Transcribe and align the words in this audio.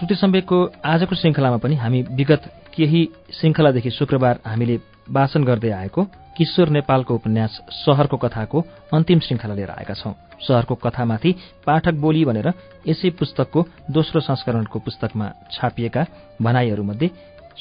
श्रुति 0.00 0.14
सम्वेकको 0.14 0.58
आजको 0.84 1.14
श्रृङ्खलामा 1.14 1.56
पनि 1.56 1.76
हामी 1.76 2.00
विगत 2.10 2.42
केही 2.74 3.02
श्रृङ्खलादेखि 3.30 3.90
शुक्रबार 3.90 4.38
हामीले 4.46 4.76
वाचन 5.12 5.44
गर्दै 5.44 5.70
आएको 5.70 6.04
किशोर 6.36 6.68
नेपालको 6.68 7.14
उपन्यास 7.14 7.58
शहरको 7.78 8.16
कथाको 8.16 8.64
अन्तिम 8.94 9.18
श्रृङ्खला 9.20 9.54
लिएर 9.54 9.70
आएका 9.70 9.94
छौं। 9.94 10.12
शहरको 10.40 10.74
कथामाथि 10.76 11.34
पाठक 11.66 12.00
बोली 12.00 12.24
भनेर 12.24 12.48
यसै 12.88 13.10
पुस्तकको 13.12 13.66
दोस्रो 13.90 14.20
संस्करणको 14.22 14.78
पुस्तकमा 14.78 15.26
छापिएका 15.52 16.06
भनाइहरूमध्ये 16.40 17.10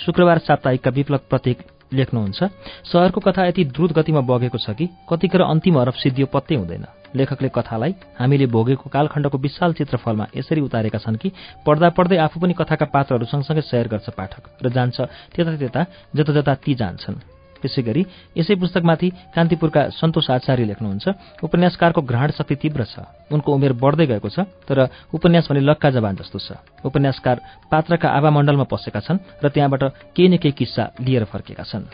शुक्रबार 0.06 0.38
साप्ताहिकका 0.40 0.92
विप्लव 0.92 1.28
प्रतीक 1.30 1.68
लेख्नुहुन्छ। 1.94 2.44
शहरको 2.86 3.20
कथा 3.22 3.46
यति 3.48 3.64
द्रुत 3.66 3.92
गतिमा 3.94 4.22
बगेको 4.22 4.58
छ 4.58 4.76
कि 4.78 4.90
कतिखेर 5.10 5.42
अन्तिम 5.42 5.78
हरफ 5.80 5.96
सिद्धियो 5.96 6.28
पत्तै 6.28 6.56
हुँदैन। 6.56 6.86
लेखकले 7.16 7.50
कथालाई 7.50 7.94
हामीले 8.20 8.46
भोगेको 8.46 8.90
कालखण्डको 8.90 9.38
विशाल 9.38 9.74
चित्रफलमा 9.74 10.26
यसरी 10.38 10.62
उतारेका 10.62 10.98
छन् 10.98 11.18
कि 11.18 11.32
पढ्दा 11.66 11.90
पढ्दै 11.98 12.18
आफू 12.18 12.40
पनि 12.40 12.54
कथाका 12.54 12.86
पात्रहरू 12.86 13.26
सँगसँगै 13.26 13.62
सयर 13.62 13.88
गर्छ 13.88 14.10
पाठक 14.14 14.44
र 14.62 14.70
जान्छ 14.70 14.98
त्यता 15.34 15.58
त्यता 15.58 15.82
जता 16.16 16.32
जता 16.34 16.54
ती 16.56 16.74
जान्छन्। 16.76 17.39
त्यसै 17.62 17.82
गरी 17.82 18.04
यसै 18.38 18.56
पुस्तकमाथि 18.56 19.10
कान्तिपुरका 19.36 19.82
सन्तोष 20.00 20.28
आचार्य 20.32 20.66
लेख्नुहुन्छ। 20.72 21.06
उपन्यासकारको 21.44 22.02
घ्राण 22.02 22.30
शक्ति 22.38 22.56
तीव्र 22.56 22.84
छ। 22.84 22.96
उनको 23.32 23.50
उमेर 23.54 23.74
बढ्दै 23.78 24.06
गएको 24.12 24.30
छ 24.30 24.48
तर 24.68 24.90
उपन्यास 25.14 25.48
भने 25.50 25.62
लक्का 25.62 25.90
जवान 25.90 26.16
जस्तो 26.16 26.40
छ। 26.40 26.48
उपन्यासकार 26.84 27.38
पात्रका 27.72 28.08
आवामण्डलमा 28.10 28.66
पसेका 28.66 29.00
छन् 29.00 29.24
र 29.44 29.50
त्यहाँबाट 29.50 29.84
केही 30.16 30.28
न 30.28 30.38
केही 30.38 30.56
किस्सा 30.56 30.84
लिएर 31.00 31.24
फर्केका 31.30 31.64
छन्। 31.64 31.86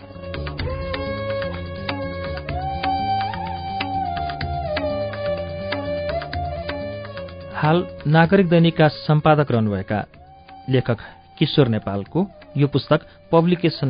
हाल 7.56 7.78
नागरिक 8.06 8.48
दैनिकका 8.50 8.88
सम्पादक 9.08 9.52
रहनुभएका 9.52 10.00
लेखक 10.70 11.00
किशोर 11.40 11.68
नेपालको 11.68 12.20
यो 12.58 12.68
पुस्तक 12.68 13.00
पब्लिकेशन 13.32 13.90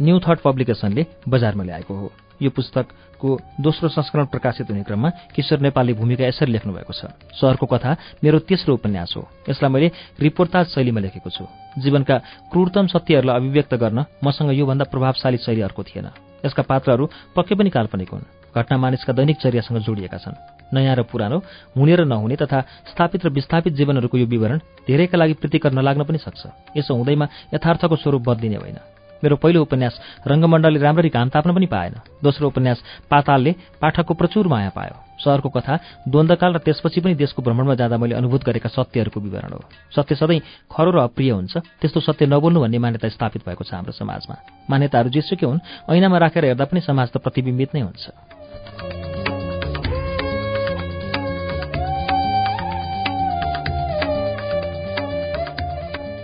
न्यू 0.00 0.20
थट 0.20 0.38
पब्लिकेशनले 0.40 1.06
बजारमा 1.28 1.64
ल्याएको 1.64 1.94
हो। 1.94 2.12
यो 2.42 2.50
पुस्तकको 2.50 3.28
दोस्रो 3.60 3.88
संस्करण 3.88 4.24
प्रकाशित 4.26 4.70
हुने 4.70 4.82
क्रममा 4.82 5.10
किशोर 5.34 5.58
नेपालले 5.60 5.92
भूमिका 5.94 6.26
यसरी 6.26 6.52
लेख्नु 6.52 6.72
भएको 6.72 6.92
छ। 6.92 7.12
सहरको 7.38 7.66
कथा 7.66 7.96
मेरो 8.24 8.38
तेस्रो 8.42 8.74
उपन्यास 8.74 9.14
हो। 9.16 9.28
यसलाई 9.48 9.70
मैले 9.70 9.88
रिपोर्टाज 10.18 10.66
शैलीमा 10.74 11.00
लेखेको 11.00 11.30
छु। 11.30 11.46
जीवनका 11.78 12.16
क्रूरतम 12.50 12.86
सत्यहरूलाई 12.86 13.36
अभिव्यक्त 13.36 13.74
गर्न 13.74 14.04
मसँग 14.24 14.50
योभन्दा 14.52 14.84
प्रभावशाली 14.90 15.38
शैली 15.38 15.60
अर्को 15.62 15.82
थिएन। 15.82 16.10
यसका 16.42 16.62
पात्रहरू 16.62 17.08
पक्कै 17.36 17.54
पनि 17.54 17.70
काल्पनिक 17.70 18.10
हुन्। 18.10 18.26
घटना 18.52 18.76
मानिसका 18.76 19.12
दैनिक 19.12 19.36
चर्यासँग 19.38 19.78
जोडिएका 19.78 20.18
छन्। 20.18 20.36
नयाँ 20.74 20.96
र 20.96 21.02
पुरानो 21.06 21.38
हुने 21.76 21.94
र 21.94 22.04
नहुने 22.04 22.36
तथा 22.36 22.60
स्थापित 22.90 23.24
र 23.24 23.28
विस्थापित 23.30 23.72
जीवनहरूको 23.72 24.18
यो 24.18 24.26
विवरण 24.26 24.58
धेरैका 24.88 25.16
लागि 25.18 25.34
प्रीतिकर 25.38 25.72
नलाग्न 25.72 26.04
पनि 26.04 26.18
सक्छ। 26.18 26.42
यसो 26.76 26.94
हुँदैमा 26.94 27.28
यथार्थको 27.54 27.96
स्वरूप 27.96 28.22
बदलिने 28.28 28.56
होइन। 28.56 28.78
मेरो 29.22 29.36
पहिलो 29.36 29.62
उपन्यास 29.62 29.94
रङ्गमण्डलले 30.26 30.78
राम्ररी 30.78 31.08
घाम 31.08 31.28
ताप्न 31.30 31.54
पनि 31.54 31.66
पाएन। 31.66 31.94
दोस्रो 32.22 32.46
उपन्यास 32.48 32.78
पातालले 33.10 33.52
पाठकको 33.80 34.14
प्रचुर 34.14 34.46
माया 34.46 34.70
पायो। 34.74 34.96
सहरको 35.22 35.48
कथा 35.48 35.74
द्वन्द्वकाल 36.10 36.52
र 36.52 36.58
त्यसपछि 36.58 37.00
पनि 37.00 37.14
देशको 37.14 37.42
भ्रमणमा 37.42 37.74
जाँदा 37.78 37.96
मैले 37.96 38.14
अनुभूत 38.18 38.42
गरेका 38.42 38.68
सत्यहरूको 38.68 39.20
विवरण 39.20 39.52
हो। 39.54 39.62
सत्य 39.94 40.14
सधैँ 40.18 40.40
खरो 40.66 40.90
र 40.90 40.98
अप्रिय 41.06 41.30
हुन्छ। 41.30 41.54
त्यस्तो 41.80 42.00
सत्य 42.02 42.26
नबोल्नु 42.26 42.58
भन्ने 42.60 42.78
मान्यता 42.78 43.08
स्थापित 43.08 43.46
भएको 43.46 43.62
छ 43.62 43.78
हाम्रो 43.78 43.94
समाजमा। 43.94 44.34
मान्यताहरू 44.66 45.08
जेसुकै 45.14 45.46
हुन् 45.46 45.62
ऐनामा 45.86 46.18
राखेर 46.18 46.44
हेर्दा 46.44 46.64
पनि 46.66 46.80
समाज 46.82 47.14
त 47.14 47.16
प्रतिबिम्बित 47.22 47.70
नै 47.74 47.80
हुन्छ। 47.86 49.31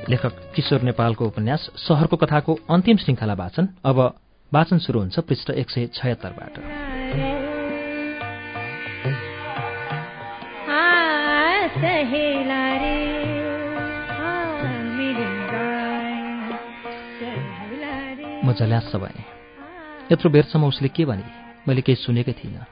लेखक 0.09 0.33
किशोर 0.55 0.83
नेपालको 0.83 1.27
उपन्यास 1.27 1.69
सहरको 1.77 2.17
कथाको 2.17 2.53
अन्तिम 2.71 2.97
श्रृङ्खला 2.97 3.35
वाचन 3.35 3.69
अब 3.85 3.99
वाचन 4.53 4.79
सुरु 4.81 4.99
हुन्छ 5.01 5.19
पृष्ठ 5.21 5.51
एक 5.53 5.71
सय 5.71 5.87
छयत्तरबाट। 5.93 6.55
म 18.45 18.53
झल्यास 18.53 18.97
भएँ 18.97 19.25
यत्रो 20.13 20.31
बेरसम्म 20.31 20.65
उसले 20.65 20.89
के 20.89 21.05
भने 21.05 21.25
मैले 21.69 21.83
केही 21.85 22.01
सुनेकै 22.01 22.33
थिइनँ। 22.33 22.65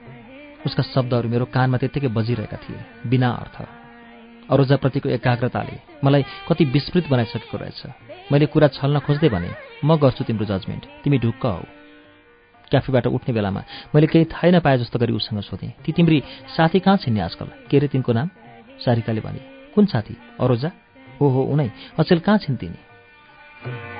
उसका 0.65 0.83
शब्दहरू 0.83 1.29
मेरो 1.29 1.45
कानमा 1.53 1.77
त्यत्तिकै 1.77 2.09
बजिरहेका 2.17 2.57
थिए 2.57 2.81
बिना 3.05 3.29
अर्थ। 3.29 3.76
अरोजाप्रतिको 4.49 5.09
एकाग्रताले 5.09 5.75
मलाई 6.03 6.23
कति 6.47 6.63
विस्मृत 6.65 7.05
बनाइसकेको 7.09 7.57
रहेछ। 7.57 7.81
मैले 8.31 8.45
कुरा 8.45 8.67
छल्न 8.75 8.99
खोज्दै 8.99 9.29
भने 9.29 9.49
म 9.85 9.95
गर्छु 9.97 10.23
तिम्रो 10.23 10.45
जजमेन्ट 10.45 10.83
तिमी 11.03 11.17
ढुक्क 11.19 11.45
हौ। 11.45 11.63
क्याफेबाट 12.71 13.07
उठ्ने 13.07 13.31
बेलामा 13.33 13.61
मैले 13.95 14.07
केही 14.07 14.25
थाहै 14.27 14.51
नपाए 14.51 14.77
जस्तो 14.77 14.99
गरी 14.99 15.13
उसँग 15.13 15.39
सोधेँ 15.41 15.71
ती 15.83 15.91
तिम्री 15.91 16.17
साथी 16.55 16.79
कहाँ 16.79 16.97
छिन्ने 16.97 17.21
आजकल? 17.21 17.47
के 17.69 17.77
अरे 17.77 17.87
तिनको 17.87 18.11
नाम? 18.13 18.27
सारिकाले 18.83 19.21
भने 19.21 19.39
कुन 19.75 19.85
साथी? 19.85 20.15
अरोजा? 20.39 20.71
हो 21.21 21.25
हो 21.27 21.41
उनै। 21.43 21.71
अचेल 21.99 22.19
कहाँ 22.19 22.37
छिन् 22.37 22.57
तिनी? 22.57 23.96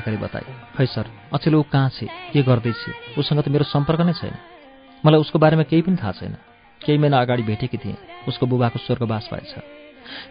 सारिकाले 0.00 0.16
बताए। 0.16 0.44
खै 0.76 0.86
सर 0.86 1.06
अचेल 1.34 1.54
ऊ 1.54 1.62
कहाँ 1.62 1.88
छ? 1.90 2.08
के 2.32 2.42
गर्दैछ 2.42 3.18
उसँग 3.18 3.40
त 3.44 3.48
मेरो 3.48 3.64
सम्पर्क 3.68 4.00
नै 4.00 4.12
छैन। 4.12 4.34
मलाई 5.04 5.20
उसको 5.20 5.38
बारेमा 5.38 5.62
केही 5.68 5.82
पनि 5.82 5.96
थाहा 6.00 6.12
छैन। 6.12 6.34
केही 6.80 6.98
महिना 6.98 7.20
अगाडि 7.20 7.42
भेटेकी 7.44 7.76
थिएँ। 7.76 7.96
उसको 8.28 8.46
बुबाको 8.46 8.78
स्वर्गवास 8.80 9.28
भएछ। 9.32 9.52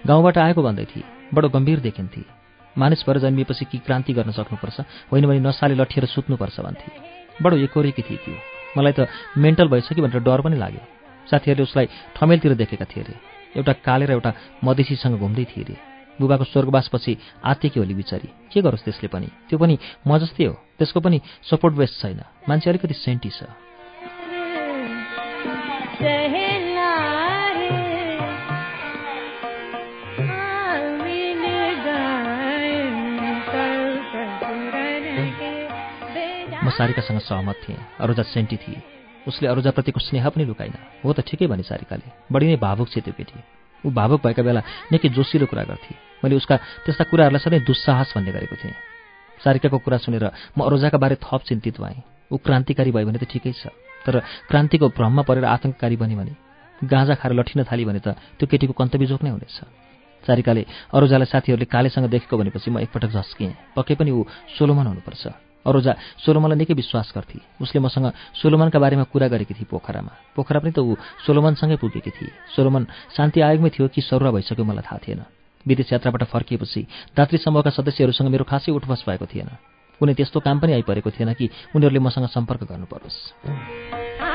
गाउँबाट 0.08 0.38
आएको 0.38 0.62
भन्दै 0.62 0.86
थिए। 0.90 1.04
बडो 1.34 1.50
गम्भीर 1.50 1.80
देखिन्थे 1.80 2.22
मानिस 2.78 3.06
भएर 3.06 3.18
जन्मिएपछि 3.20 3.66
कि 3.66 3.78
क्रान्ति 3.86 4.14
गर्न 4.14 4.32
सक्नुपर्छ? 4.34 4.78
होइन 5.14 5.26
भने 5.30 5.40
नसाले 5.40 5.76
लठिएर 5.78 6.06
सुत्नुपर्छ 6.06 6.60
भन्थे। 6.60 6.90
बडो 7.44 7.56
एकोरेकी 7.58 8.02
थिए 8.02 8.18
त्यो। 8.18 8.38
मलाई 8.78 8.94
त 8.98 9.08
मेन्टल 9.38 9.68
भइसक्यो 9.70 10.02
भनेर 10.06 10.22
डर 10.26 10.42
पनि 10.42 10.58
लाग्यो। 10.58 10.82
साथीहरूले 11.30 11.64
उसलाई 11.64 11.86
ठमेलतिर 12.18 12.54
देखेका 12.58 12.86
थिए 12.90 13.04
अरे 13.04 13.14
एउटा 13.58 13.74
काले 13.86 14.06
र 14.06 14.12
एउटा 14.18 14.32
मधेसीसँग 14.66 15.20
घुम्दै 15.20 15.46
थिए 15.46 15.64
अरे 15.64 15.89
बुबाको 16.20 16.44
स्वर्गवासपछि 16.44 17.18
आत्तिकी 17.46 17.80
होली 17.80 17.94
बिचारी। 17.94 18.30
के 18.54 18.62
गरोस् 18.62 18.86
त्यसले 18.86 19.08
पनि? 19.08 19.28
त्यो 19.50 19.60
पनि 19.60 19.80
म 20.08 20.18
जस्तै 20.18 20.44
हो। 20.44 20.54
त्यसको 20.54 21.00
पनि 21.00 21.22
सपोर्ट 21.44 21.76
बेस्ट 21.76 22.02
छैन। 22.02 22.22
मान्छे 22.50 22.70
अलिकति 22.70 22.94
सेन्टी 22.94 23.30
छ। 23.30 23.44
म 36.64 36.70
सारिकासँग 36.70 37.20
सहमत 37.20 37.56
थिएँ। 37.68 37.78
अरुजा 38.00 38.24
सेन्टी 38.24 38.58
थिए। 38.58 38.82
उसले 39.28 39.48
अरुजाप्रतिको 39.48 40.00
स्नेह 40.00 40.30
पनि 40.30 40.46
लुकाइन 40.46 40.74
हो 41.06 41.14
त 41.14 41.20
ठिकै 41.20 41.48
भने 41.48 41.64
सारिकाले। 41.64 42.12
बढी 42.32 42.46
नै 42.48 42.56
भावुक 42.56 42.90
छ 42.90 43.00
त्यो 43.00 43.14
केटी। 43.18 43.40
ऊ 43.86 43.92
भावुक 43.92 44.22
भएका 44.24 44.44
बेला 44.44 44.62
निकै 44.92 45.10
जोसिलो 45.10 45.46
कुरा 45.46 45.64
गर्थे। 45.64 46.09
मैले 46.24 46.36
उसका 46.36 46.56
त्यस्ता 46.86 47.04
कुराहरूलाई 47.10 47.42
सधैँ 47.42 47.64
दुस्साहस 47.64 48.14
भन्ने 48.16 48.32
गरेको 48.32 48.56
थिएँ। 48.56 48.76
सारिकाको 49.40 49.78
कुरा 49.80 49.98
सुनेर 50.04 50.26
म 50.58 50.60
अरोजाका 50.68 50.98
बारे 50.98 51.16
थप 51.24 51.42
चिन्तित 51.48 51.80
भएँ। 51.80 52.04
ऊ 52.32 52.38
क्रान्तिकारी 52.38 52.92
भयो 52.92 53.06
भने 53.08 53.20
त 53.20 53.26
ठिकै 53.26 53.54
छ 53.56 53.72
तर 54.06 54.20
क्रान्तिको 54.52 54.88
भ्रममा 54.94 55.24
परेर 55.24 55.46
आतङ्ककारी 55.48 55.96
बन्यो 55.96 56.18
भने 56.20 56.34
गाँजा 56.84 57.16
खाएर 57.20 57.34
लठिन 57.34 57.64
थाली 57.66 57.84
भने 57.86 58.00
त 58.00 58.16
त्यो 58.38 58.46
केटीको 58.48 58.74
कन्तबिजोक 58.76 59.24
नै 59.24 59.32
हुनेछ। 59.32 59.58
सारिकाले 60.24 60.64
अरोजालाई 60.92 61.28
साथीहरूले 61.32 61.68
कालेसँग 61.72 62.06
देखेको 62.12 62.36
भनेपछि 62.38 62.70
म 62.72 62.84
एकपटक 62.84 63.12
झस्किएँ। 63.16 63.76
पक्कै 63.76 63.96
पनि 63.96 64.12
ऊ 64.12 64.28
सोलोमन 64.60 64.88
हुनुपर्छ। 64.92 65.24
अरोजा 65.66 65.94
सोलोमनलाई 66.24 66.58
निकै 66.60 66.76
विश्वास 66.76 67.12
गर्थे। 67.16 67.40
उसले 67.64 67.80
मसँग 67.80 68.12
सोलोमनका 68.36 68.80
बारेमा 68.80 69.04
कुरा 69.12 69.28
गरेकी 69.28 69.54
थिए 69.56 69.68
पोखरामा। 69.72 70.36
पोखरा 70.36 70.60
पनि 70.60 70.72
त 70.72 70.80
ऊ 70.80 70.96
सोलोमनसँगै 71.24 71.80
पुगेकी 71.80 72.12
थिए 72.12 72.32
सोलोमन 72.56 72.84
शान्ति 73.16 73.40
आयोगमै 73.42 73.70
थियो 73.72 73.88
कि 73.88 74.02
सरुवा 74.04 74.32
भइसक्यो 74.36 74.64
मलाई 74.64 74.84
थाहा 74.84 75.00
थिएन। 75.04 75.24
विदेश 75.68 75.94
यात्राबाट 75.94 76.24
फर्किएपछि 76.24 76.82
दात्री 77.18 77.38
समूहका 77.38 77.70
सदस्यहरूसँग 77.70 78.28
मेरो 78.28 78.44
खासै 78.44 78.72
उठबस 78.72 79.04
भएको 79.08 79.26
थिएन। 79.26 79.50
कुनै 80.00 80.14
त्यस्तो 80.14 80.40
काम 80.40 80.60
पनि 80.60 80.74
आइपरेको 80.74 81.12
थिएन 81.12 81.34
कि 81.34 81.50
उनीहरूले 81.76 82.00
मसँग 82.00 82.28
सम्पर्क 82.28 82.64
गर्नु 82.64 82.86
परोस् 82.86 84.29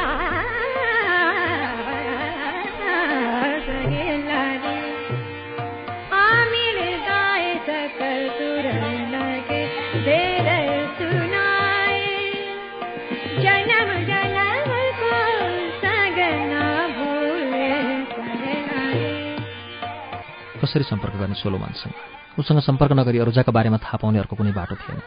कसरी 20.74 20.90
सम्पर्क 20.90 21.14
गर्ने 21.14 21.34
सोलोमानसँग 21.38 21.94
उसँग 22.38 22.58
सम्पर्क 22.66 22.92
नगरी 22.98 23.18
अरुजाका 23.22 23.52
बारेमा 23.54 23.78
थाहा 23.78 23.96
पाउने 24.02 24.18
अर्को 24.18 24.34
कुनै 24.34 24.50
बाटो 24.50 24.74
थिएन। 24.74 24.98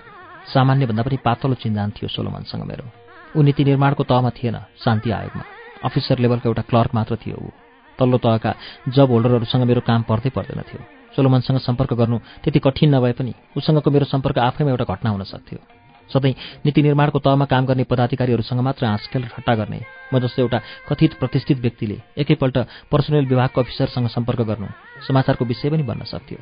सामान्यभन्दा 0.47 1.03
पनि 1.03 1.17
पातलो 1.19 1.55
चिन्जान 1.59 1.91
थियो 1.91 2.07
सोलोमानसँग 2.07 2.63
मेरो। 2.63 2.87
ऊ 3.35 3.41
नीति 3.43 3.63
निर्माणको 3.67 4.03
तहमा 4.07 4.31
थिएन 4.31 4.55
शान्ति 4.79 5.11
आयोगमा। 5.11 5.43
अफिसर 5.83 6.23
लेभलको 6.23 6.47
एउटा 6.47 6.63
क्लर्क 6.71 6.91
मात्र 6.95 7.15
थियो 7.19 7.35
ऊ। 7.35 7.51
तल्लो 7.99 8.17
तहका 8.23 8.51
जब 8.95 9.11
होल्डरहरूसँग 9.11 9.63
मेरो 9.67 9.81
काम 9.83 10.01
पर्दै 10.07 10.31
पर्दैन 10.31 10.63
थियो। 10.71 10.81
सोलोमनसँग 11.15 11.59
सम्पर्क 11.59 11.93
गर्नु 11.99 12.17
त्यति 12.43 12.59
कठिन 12.63 12.95
नभए 12.95 13.11
पनि 13.19 13.33
उसँगको 13.59 13.91
मेरो 13.91 14.05
सम्पर्क 14.07 14.39
आफैमा 14.39 14.71
एउटा 14.71 14.87
घटना 14.87 15.09
हुन 15.11 15.23
सक्थ्यो। 15.27 15.59
सधैँ 16.09 16.33
नीति 16.65 16.81
निर्माणको 16.81 17.19
तहमा 17.19 17.45
काम 17.45 17.65
गर्ने 17.65 17.83
पदाधिकारीहरूसँग 17.83 18.59
मात्र 18.59 18.85
हाँसखेल 18.85 19.27
ठट्टा 19.27 19.55
गर्ने। 19.55 19.81
म 20.13 20.19
जस्तो 20.19 20.41
एउटा 20.41 20.59
कथित 20.89 21.13
प्रतिष्ठित 21.19 21.57
व्यक्तिले 21.59 21.97
एकैपल्ट 22.17 22.57
पर्सनल 22.91 23.25
विभागको 23.25 23.61
अफिसरसँग 23.61 24.07
सम्पर्क 24.09 24.41
गर्नु 24.47 24.67
समाचारको 25.07 25.45
विषय 25.45 25.69
पनि 25.69 25.83
बन्न 25.83 26.03
सक्थ्यो। 26.05 26.39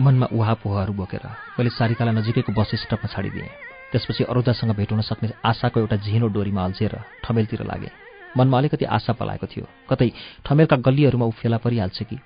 मनमा 0.00 0.26
उहापोहहरू 0.32 0.92
बोकेर 0.92 1.24
मैले 1.56 1.70
सारिकालाई 1.70 2.14
नजिकैको 2.14 2.52
बस 2.52 2.74
स्टपमा 2.76 3.08
छाडिदिएँ। 3.08 3.73
त्यसपछि 3.94 4.24
अरुदासँग 4.26 4.74
भेट 4.74 4.90
हुन 4.90 5.00
सक्ने 5.06 5.30
आशाको 5.46 5.80
एउटा 5.80 5.96
झिनो 6.02 6.26
डोरीमा 6.34 6.64
अल्झेर 6.64 6.94
ठमेलतिर 7.22 7.62
लागे। 7.62 7.90
मनमा 8.34 8.58
अलिकति 8.58 8.84
आशा 8.90 9.12
पलाएको 9.14 9.46
थियो। 9.46 9.66
कतै 9.90 10.10
ठमेलका 10.42 10.76
गल्लीहरूमा 10.82 11.26
ऊ 11.26 11.30
फेला 11.30 11.58
परिहाल्छ 11.62 12.02
कि? 12.02 12.18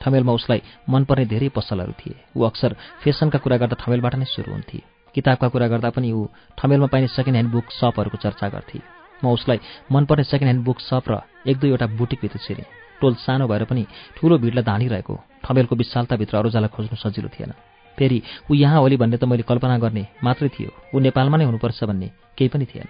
ठमेलमा 0.00 0.32
उसलाई 0.32 0.62
मनपर्ने 0.86 1.26
धेरै 1.26 1.48
पसलहरू 1.50 1.92
थिए। 1.98 2.14
ऊ 2.36 2.46
अक्सर 2.46 2.76
फेसनका 3.02 3.38
कुरा 3.42 3.56
गर्दा 3.58 3.76
ठमेलबाट 3.82 4.14
नै 4.14 4.24
सुरु 4.30 4.52
हुन्थे। 4.52 4.78
किताबका 5.14 5.48
कुरा 5.48 5.66
गर्दा 5.66 5.90
पनि 5.90 6.12
ऊ 6.12 6.30
ठमेलमा 6.54 6.86
पाइने 6.86 7.08
सेकेन्ड 7.10 7.36
ह्यान्ड 7.36 7.50
बुक 7.50 7.66
सपहरूको 7.74 8.18
चर्चा 8.22 8.46
गर्थे। 8.46 8.78
म 9.24 9.34
उसलाई 9.34 9.58
मनपर्ने 9.90 10.24
सेकेन्ड 10.30 10.48
ह्यान्ड 10.48 10.62
बुक 10.62 10.78
सप 10.80 11.04
र 11.10 11.14
एक 11.50 11.56
दुईवटा 11.58 11.86
बुटिकभित्र 11.98 12.38
छिरेँ। 12.38 12.70
टोल 13.00 13.14
सानो 13.18 13.50
भएर 13.50 13.64
पनि 13.66 13.82
ठुलो 14.16 14.38
भिडलाई 14.38 14.62
धानिरहेको 14.62 15.14
ठमेलको 15.42 15.74
विशालताभित्र 15.74 16.36
अरूजालाई 16.38 16.70
खोज्नु 16.70 16.96
सजिलो 16.96 17.28
थिएन। 17.34 17.52
फेरि 17.98 18.22
ऊ 18.50 18.54
यहाँ 18.54 18.80
होली 18.80 18.96
भन्ने 18.96 19.16
त 19.16 19.24
मैले 19.24 19.42
कल्पना 19.42 19.78
गर्ने 19.78 20.06
मात्रै 20.24 20.48
थियो। 20.48 20.70
ऊ 20.94 20.98
नेपालमा 21.00 21.36
नै 21.36 21.44
हुनुपर्छ 21.44 21.84
भन्ने 21.84 22.08
केही 22.38 22.48
पनि 22.48 22.66
थिएन। 22.66 22.88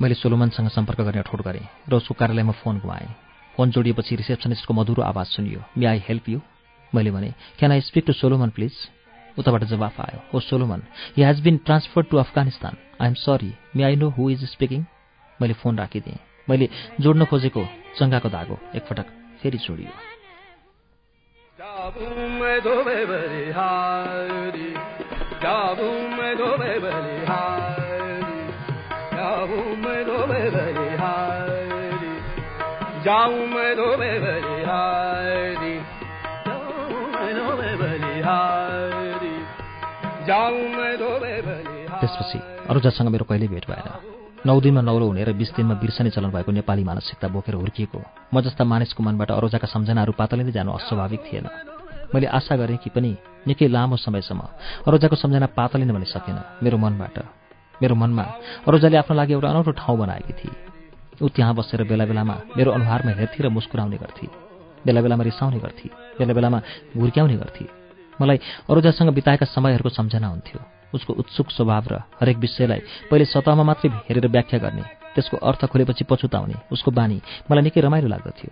मैले 0.00 0.14
सोलोमनसँग 0.14 0.68
सम्पर्क 0.68 1.00
गर्ने 1.00 1.22
ठोट 1.22 1.40
गरेँ 1.40 1.64
र 1.88 1.94
उसको 1.96 2.14
कार्यालयमा 2.14 2.52
फोन 2.60 2.78
गुमाएँ। 2.78 3.08
फोन 3.56 3.70
जोडिएपछि 3.70 4.16
रिसेप्सनिस्टको 4.16 4.74
मधुरो 4.74 5.02
आवाज 5.02 5.26
सुनियो। 5.26 5.60
May 5.78 5.86
I 5.86 6.02
help 6.08 6.28
you? 6.28 6.40
मैले 6.94 7.10
भने 7.10 7.32
can 7.58 7.72
I 7.72 7.80
speak 7.80 8.04
to 8.06 8.12
Solomon 8.12 8.50
please? 8.50 8.72
उताबाट 9.38 9.64
जवाफ 9.64 10.00
आयो 10.00 10.20
ओ 10.34 10.40
Solomon 10.40 10.82
he 11.16 11.22
has 11.22 11.40
been 11.40 11.56
transfer 11.56 12.02
to 12.02 12.16
Afghanistan 12.16 12.76
I 13.00 13.08
am 13.08 13.14
sorry 13.14 13.52
may 13.76 13.82
I 13.82 13.96
know 13.96 14.08
who 14.08 14.30
is 14.30 14.44
speaking 14.44 14.84
मैले 15.40 15.54
फोन 15.54 15.78
राखिदिएँ। 15.78 16.18
मैले 16.48 16.68
जोड्न 17.00 17.24
खोजेको 17.24 17.62
चङ्गाको 17.98 18.28
धागो 18.28 18.58
एकपटक 18.74 19.06
फेरि 19.42 19.58
जोडियो। 19.58 19.90
जाऊ 33.04 33.46
त्यसपछि 42.00 42.38
अरूजासँग 42.70 43.08
मेरो 43.14 43.24
कहिल्यै 43.30 43.48
भेट 43.48 43.64
भएन। 43.70 43.88
नौ 44.46 44.60
दिनमा 44.60 44.82
नौलो 44.82 45.06
हुने 45.06 45.22
र 45.24 45.32
बिस 45.32 45.50
दिनमा 45.54 45.74
बिर्सने 45.78 46.10
चलन 46.10 46.30
भएको 46.34 46.50
नेपाली 46.52 46.82
मानसिकता 46.84 47.26
बोकेर 47.30 47.54
हुर्किएको। 47.54 47.98
म 48.34 48.40
जस्ता 48.42 48.64
मानिसको 48.64 49.02
मनबाट 49.02 49.30
अरोजाका 49.30 49.66
सम्झनाहरू 49.70 50.12
पातलिँदै 50.18 50.52
जानु 50.52 50.70
अस्वाभाविक 50.72 51.20
थिएन। 51.26 51.46
मैले 52.14 52.26
आशा 52.26 52.54
गरेँ 52.56 52.78
कि 52.82 52.90
पनि 52.90 53.10
निकै 53.46 53.66
लामो 53.70 53.96
समयसम्म 53.96 54.42
अरोजाको 54.86 55.16
सम्झना 55.16 55.46
पातलिन 55.54 55.90
भने 55.94 56.06
सकेन 56.10 56.38
मेरो 56.62 56.76
मनबाट। 56.78 57.16
मेरो 57.82 57.94
मनमा 57.94 58.24
अरोजाले 58.66 58.96
आफ्नो 58.96 59.14
लागि 59.16 59.32
एउटा 59.32 59.48
अनौठो 59.50 59.72
ठाउँ 59.78 59.98
बनाएकी 59.98 60.32
थिए। 60.38 60.54
ऊ 61.22 61.26
त्यहाँ 61.28 61.54
बसेर 61.54 61.86
बेला 61.86 62.04
बेलामा 62.10 62.34
मेरो 62.56 62.70
अनुहारमा 62.74 63.12
हेर्थे 63.14 63.40
र 63.44 63.48
मुस्कुराउने 63.48 63.96
गर्थे। 64.02 64.26
बेला 64.86 65.00
बेलामा 65.02 65.22
रिसाउने 65.22 65.58
गर्थे। 65.58 65.88
बेला 66.18 66.32
बेलामा 66.34 66.58
घुर्क्याउने 66.98 67.36
गर्थे। 67.36 67.85
मलाई 68.20 68.38
अरूजासँग 68.70 69.10
बिताएका 69.14 69.46
समयहरूको 69.46 69.88
सम्झना 69.88 70.28
हुन्थ्यो। 70.28 70.60
उसको 70.94 71.12
उत्सुक 71.12 71.50
स्वभाव 71.50 71.84
र 71.90 71.94
हरेक 72.20 72.38
विषयलाई 72.38 72.80
पहिले 73.10 73.24
सतहमा 73.24 73.62
मात्रै 73.62 73.90
हेरेर 74.08 74.26
व्याख्या 74.28 74.58
गर्ने 74.58 74.84
त्यसको 75.14 75.36
अर्थ 75.36 75.64
खोलेपछि 75.66 76.04
पछुताउने 76.04 76.56
उसको 76.72 76.90
बानी 76.90 77.18
मलाई 77.50 77.62
निकै 77.66 77.80
रमाइलो 77.80 78.08
लाग्दथ्यो 78.08 78.50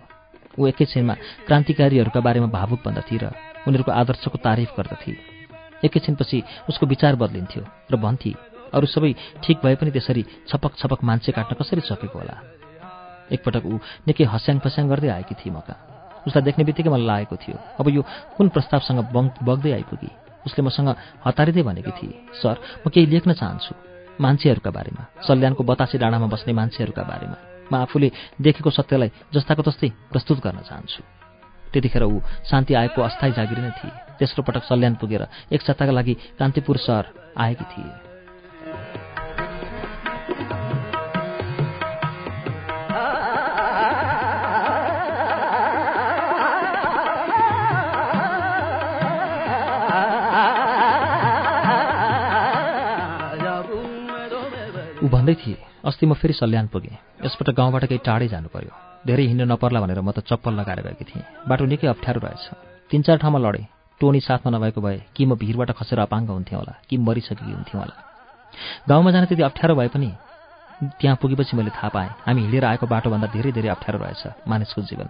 ऊ 0.59 0.67
एकैछिनमा 0.67 1.15
क्रान्तिकारीहरूका 1.47 2.19
बारेमा 2.19 2.47
भावुक 2.51 2.79
बन्दथे 2.85 3.15
र 3.17 3.25
उनीहरूको 3.67 3.91
आदर्शको 3.91 4.37
तारिफ 4.39 4.71
गर्दथे। 4.77 5.13
एकैछिनपछि 5.85 6.37
उसको 6.69 6.85
विचार 6.85 7.15
बदलिन्थ्यो 7.15 7.63
र 7.91 7.95
भन्थे 7.95 8.31
अरू 8.75 8.87
सबै 8.87 9.11
ठिक 9.43 9.57
भए 9.63 9.75
पनि 9.79 9.91
त्यसरी 9.91 10.23
छपक 10.47 10.71
छपक 10.75 10.99
मान्छे 11.03 11.31
काट्न 11.31 11.55
कसरी 11.55 11.81
सकेको 11.81 12.19
होला? 12.19 12.35
एकपटक 13.31 13.63
ऊ 13.65 13.75
निकै 14.07 14.23
हस्याङ 14.33 14.59
फस्याङ 14.59 14.85
गर्दै 14.89 15.09
आएकी 15.09 15.35
थिए 15.35 15.51
मका। 15.51 15.94
उसलाई 16.27 16.43
देख्ने 16.43 16.63
बित्तिकै 16.65 16.89
मलाई 16.89 17.05
लागेको 17.05 17.35
थियो। 17.35 17.57
अब 17.79 17.87
यो 17.89 18.01
कुन 18.37 18.49
प्रस्तावसँग 18.49 18.99
बग्दै 19.41 19.71
आइपुगी? 19.71 20.09
उसले 20.45 20.61
मसँग 20.61 20.89
हतारिँदै 21.25 21.63
भनेकी 21.63 21.91
थिए 21.97 22.13
सर 22.37 22.55
म 22.85 22.89
केही 22.93 23.05
लेख्न 23.09 23.33
चाहन्छु 23.33 23.73
मान्छेहरूका 24.21 24.71
बारेमा। 24.71 25.03
सल्यानको 25.25 25.63
बतासे 25.65 25.97
डाँडामा 25.97 26.27
बस्ने 26.29 26.53
मान्छेहरूका 26.53 27.03
बारेमा। 27.03 27.37
म 27.65 27.73
आफूले 27.81 28.11
देखेको 28.37 28.69
सत्यलाई 28.69 29.09
जस्ताको 29.33 29.61
तस्तै 29.65 29.89
प्रस्तुत 30.13 30.37
गर्न 30.45 30.61
चाहन्छु। 30.69 31.01
त्यतिखेर 31.73 32.03
ऊ 32.05 32.21
शान्ति 32.45 32.73
आएको 32.77 33.01
अस्थायी 33.01 33.33
जागिर 33.33 33.59
नै 33.59 33.71
थिए। 33.73 33.91
तेस्रो 34.21 34.45
पटक 34.45 34.63
सल्यान 34.69 34.95
पुगेर 35.01 35.27
एक 35.51 35.61
सत्ताका 35.61 35.91
लागि 35.91 36.13
कान्तिपुर 36.39 36.77
सहर 36.77 37.05
आएकी 37.35 37.65
थिए। 37.73 38.04
भन्दै 55.09 55.35
थिए 55.35 55.57
अस्ति 55.85 56.05
म 56.05 56.13
फेरि 56.13 56.33
सल्यान 56.33 56.67
पुगेँ। 56.67 56.97
यसपल्ट 57.25 57.49
गाउँबाट 57.55 57.85
केही 57.85 58.01
टाढै 58.05 58.27
जानु 58.27 58.49
पर्यो 58.49 58.73
धेरै 59.05 59.23
हिँड्न 59.23 59.51
नपर्ला 59.51 59.79
भनेर 59.81 60.01
म 60.01 60.11
त 60.11 60.19
चप्पल 60.25 60.53
लगाएर 60.53 60.81
गएकी 60.81 61.05
थिएँ। 61.05 61.25
बाटो 61.47 61.65
निकै 61.65 61.87
अप्ठ्यारो 61.87 62.19
रहेछ। 62.19 62.45
तिन 62.89 63.01
चार 63.01 63.17
ठाउँमा 63.17 63.39
लडेँ। 63.39 63.65
टोनी 64.01 64.19
साथमा 64.19 64.49
नभएको 64.51 64.81
भए 64.81 64.97
कि 65.15 65.25
म 65.25 65.35
भिरबाट 65.35 65.71
खसेर 65.71 65.99
अपाङ्ग 65.99 66.29
हुन्थेँ 66.29 66.57
होला 66.57 66.73
कि 66.89 66.97
मरिसकेकी 66.97 67.51
हुन्थ्यौँ 67.51 67.81
होला। 67.83 67.95
गाउँमा 68.89 69.11
जान 69.11 69.25
त्यति 69.25 69.43
अप्ठ्यारो 69.43 69.75
भए 69.75 69.87
पनि 69.87 70.09
त्यहाँ 70.99 71.17
पुगेपछि 71.21 71.57
मैले 71.57 71.71
थाहा 71.71 71.89
पाएँ 71.89 72.09
हामी 72.25 72.41
हिँडेर 72.41 72.65
आएको 72.65 72.87
बाटोभन्दा 72.87 73.27
धेरै 73.31 73.51
धेरै 73.51 73.69
अप्ठ्यारो 73.69 73.99
रहेछ 73.99 74.23
मानिसको 74.47 74.81
जीवन। 74.81 75.07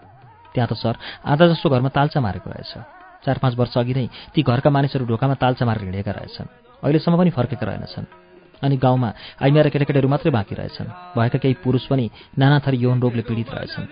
त्यहाँ 0.54 0.68
त 0.70 0.74
सर 0.74 0.96
आधा 1.25 1.48
जस्तो 1.48 1.70
घरमा 1.70 1.90
तालचा 1.90 2.20
मारेको 2.22 2.50
रहेछ। 2.50 2.74
चार 3.25 3.38
पाँच 3.42 3.54
वर्ष 3.58 3.78
अघि 3.78 3.94
नै 3.94 4.08
ती 4.34 4.42
घरका 4.44 4.70
मानिसहरू 4.70 5.06
ढोकामा 5.06 5.34
तालचा 5.42 5.66
मारेर 5.66 5.84
हिँडेका 5.84 6.12
रहेछन्। 6.12 6.48
अहिलेसम्म 6.84 7.18
पनि 7.18 7.30
फर्केका 7.34 7.66
रहेनछन्। 7.66 8.35
अनि 8.62 8.76
गाउँमा 8.78 9.10
आइमेरा 9.42 9.70
केटाकेटीहरू 9.70 10.08
मात्रै 10.08 10.32
बाँकी 10.32 10.56
रहेछन्। 10.56 10.88
भएका 11.16 11.38
केही 11.40 11.56
पुरुष 11.64 11.86
पनि 11.88 12.06
नाना 12.40 12.60
थरी 12.60 12.78
यौन 12.78 13.02
रोगले 13.02 13.24
पीडित 13.28 13.50
रहेछन्। 13.52 13.88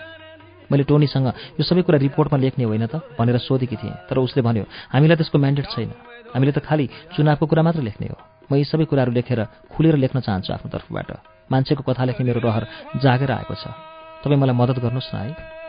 मैले 0.71 0.83
टोनीसँग 0.83 1.27
यो 1.59 1.63
सबै 1.63 1.81
कुरा 1.81 1.97
रिपोर्टमा 1.99 2.37
लेख्ने 2.39 2.63
होइन 2.63 2.85
त 2.87 3.03
भनेर 3.19 3.37
सोधेकी 3.37 3.75
थिएँ 3.75 4.07
तर 4.09 4.17
उसले 4.17 4.41
भन्यो 4.41 4.63
हामीलाई 4.89 5.17
त्यसको 5.19 5.37
म्यान्डेट 5.37 5.67
छैन। 5.69 5.91
हामीले 6.33 6.51
त 6.51 6.59
खालि 6.63 6.85
चुनावको 7.15 7.45
कुरा 7.45 7.63
मात्र 7.63 7.81
लेख्ने 7.83 8.07
हो। 8.07 8.17
म 8.49 8.55
यी 8.55 8.63
सबै 8.63 8.85
कुराहरू 8.85 9.11
लेखेर 9.11 9.39
खुलेर 9.69 9.95
लेख्न 9.99 10.19
चाहन्छु 10.19 10.53
आफ्नो 10.53 10.69
तर्फबाट। 10.71 11.09
मान्छेको 11.51 11.83
कथा 11.83 12.03
लेख्ने 12.09 12.23
मेरो 12.25 12.39
रहर 12.41 12.63
जागेर 13.03 13.31
आएको 13.31 13.53
छ। 13.53 13.65
तपाईँ 14.23 14.39
मलाई 14.39 14.55
मद्दत 14.55 14.79
गर्नुहोस् 14.79 15.13
न 15.13 15.17
है। 15.19 15.62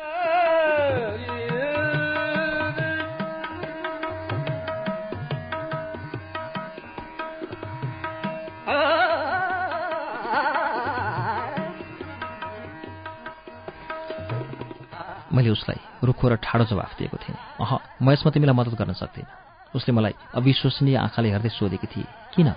मैले 15.45 15.53
उसलाई 15.53 15.81
रुखो 16.01 16.25
र 16.25 16.35
ठाडो 16.41 16.65
जवाफ 16.65 16.97
दिएको 16.97 17.17
थिएँ। 17.21 17.37
अह 17.61 17.73
म 18.01 18.17
यसमा 18.17 18.33
तिमीलाई 18.33 18.57
मद्दत 18.57 18.75
गर्न 18.81 18.97
सक्दिनँ। 18.97 19.29
उसले 19.77 19.93
मलाई 19.93 20.15
अविश्वसनीय 20.33 20.97
आँखाले 20.97 21.29
हेर्दै 21.37 21.53
सोधेकी 21.53 21.89
थिए 21.93 22.09
किन? 22.33 22.49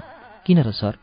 किन 0.48 0.58
र 0.64 0.72
सर? 0.72 0.96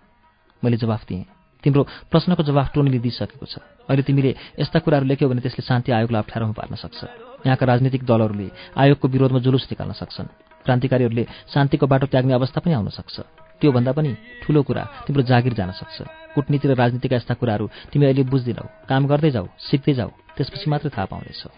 मैले 0.65 0.81
जवाफ 0.81 1.05
दिएँ 1.05 1.29
तिम्रो 1.61 1.83
प्रश्नको 2.09 2.41
जवाफ 2.41 2.73
टोनीले 2.73 2.99
दिइसकेको 3.05 3.45
छ। 3.45 3.61
अहिले 3.85 4.03
तिमीले 4.03 4.31
यस्ता 4.57 4.79
कुराहरू 4.81 5.05
लेख्यौ 5.05 5.29
भने 5.29 5.45
त्यसले 5.45 5.61
शान्ति 5.61 5.93
आयोगलाई 5.93 6.21
अप्ठ्यारोमा 6.25 6.57
पार्न 6.57 6.75
सक्छ। 6.81 7.01
यहाँका 7.45 7.65
राजनीतिक 7.69 8.03
दलहरूले 8.09 8.49
आयोगको 8.81 9.07
विरोधमा 9.09 9.41
जुलुस 9.45 9.69
निकाल्न 9.69 9.93
सक्छन्। 9.93 10.29
क्रान्तिकारीहरूले 10.65 11.25
शान्तिको 11.53 11.85
बाटो 11.85 12.07
त्याग्ने 12.09 12.33
अवस्था 12.33 12.65
पनि 12.65 12.73
आउन 12.81 12.89
सक्छ। 12.89 13.44
त्योभन्दा 13.65 13.93
पनि 13.97 14.13
ठूलो 14.45 14.61
कुरा 14.69 14.85
तिम्रो 15.09 15.23
जागिर 15.25 15.53
जान 15.57 15.71
सक्छ। 15.73 16.05
कुटनीति 16.37 16.69
र 16.69 16.75
राजनीतिका 16.77 17.17
यस्ता 17.17 17.35
कुराहरू 17.41 17.67
तिमी 17.93 18.05
अहिले 18.05 18.23
बुझ्दिनौ। 18.29 18.65
काम 18.89 19.03
गर्दै 19.09 19.31
जाऊ 19.33 19.47
सिक्दै 19.57 19.95
जाऊ 19.97 20.11
त्यसपछि 20.37 20.69
मात्रै 20.69 20.93
थाहा 20.93 21.09
पाउनेछौ। 21.09 21.49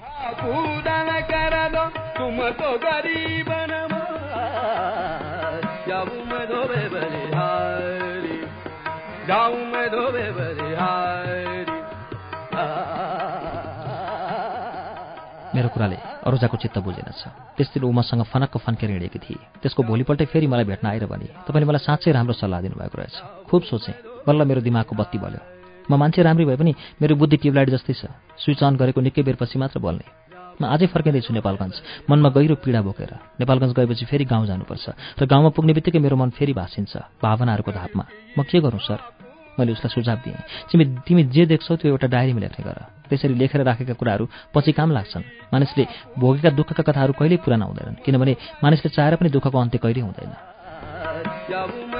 मेरो 15.55 15.69
कुराले 15.75 16.16
अरूजाको 16.27 16.57
चित्त 16.59 16.79
बुझेनछ। 16.83 17.23
त्यस 17.57 17.69
दिन 17.75 17.83
ऊ 17.87 17.93
मसँग 17.95 18.23
फनक्क 18.27 18.57
फन्केर 18.59 18.91
हिँडेकी 18.91 19.19
थिए। 19.19 19.63
त्यसको 19.63 19.83
भोलिपल्टै 19.83 20.27
फेरि 20.27 20.47
मलाई 20.47 20.67
भेट्न 20.67 20.87
आएर 20.87 21.07
भने 21.07 21.27
तपाईँले 21.47 21.67
मलाई 21.71 21.83
साँच्चै 21.87 22.11
राम्रो 22.13 22.35
सल्लाह 22.35 22.61
दिनुभएको 22.67 22.97
रहेछ। 22.99 23.17
खुब 23.47 23.63
सोचेँ। 23.63 24.27
बल्ल 24.27 24.43
मेरो 24.43 24.61
दिमागको 24.61 24.95
बत्ती 24.99 25.19
बल्यो। 25.23 25.41
म 25.87 25.95
मान्छे 25.95 26.23
राम्री 26.27 26.45
भए 26.45 26.57
पनि 26.59 26.73
मेरो 26.99 27.15
बुद्धि 27.15 27.37
ट्युबलाइट 27.39 27.71
जस्तै 27.71 27.95
छ। 27.95 28.03
स्विच 28.43 28.59
अन 28.59 28.75
गरेको 28.75 29.01
निकै 29.07 29.23
बेरपछि 29.23 29.59
मात्र 29.59 29.79
बोल्ने। 29.79 30.07
म 30.59 30.67
आजै 30.67 30.91
फर्किँदैछु 30.91 31.31
नेपालगञ्ज। 31.31 32.09
मनमा 32.11 32.29
गहिरो 32.35 32.55
पीडा 32.59 32.81
बोकेर। 32.83 33.13
नेपालगञ्ज 33.39 33.73
गएपछि 33.77 34.05
फेरि 34.11 34.25
गाउँ 34.27 34.47
जानुपर्छ। 34.51 34.85
र 35.21 35.23
गाउँमा 35.31 35.51
पुग्ने 35.55 35.73
बित्तिकै 35.79 36.01
मेरो 36.03 36.17
मन 36.17 36.31
फेरि 36.35 36.53
भाँसिन्छ। 36.59 37.23
भावनाहरूको 37.23 37.71
धापमा। 37.71 38.05
म 38.35 38.43
के 38.43 38.59
गरौँ 38.59 38.83
सर? 38.83 38.99
मैले 39.59 39.73
उसलाई 39.73 39.91
सुझाव 39.91 40.19
दिएँ। 40.25 40.41
तिमी 40.71 40.85
तिमी 41.07 41.23
जे 41.35 41.47
देख्छौ 41.47 41.77
त्यो 41.77 41.89
एउटा 41.91 42.07
डायरीमा 42.07 42.41
लेख्ने 42.41 42.63
गर। 42.65 42.79
त्यसरी 43.09 43.35
लेखेर 43.35 43.61
राखेका 43.63 43.95
कुराहरू 43.95 44.25
पछि 44.55 44.73
काम 44.73 44.91
लाग्छन्। 44.93 45.25
मानिसले 45.53 45.85
भोगेका 46.19 46.51
दुःखका 46.53 46.83
कथाहरू 46.83 47.13
कहिल्यै 47.17 47.41
पुराना 47.41 47.65
हुँदैनन् 47.65 48.03
किनभने 48.05 48.37
मानिसले 48.63 48.89
चाहेर 48.93 49.17
पनि 49.17 49.29
दुःखको 49.31 49.59
अन्त्य 49.59 49.79
कहिल्यै 49.79 50.05
हुँदैन। 50.05 51.96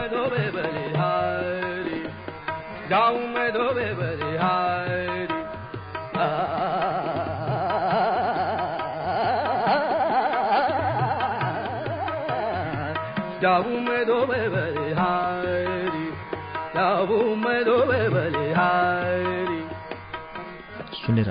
सुनेर 20.95 21.31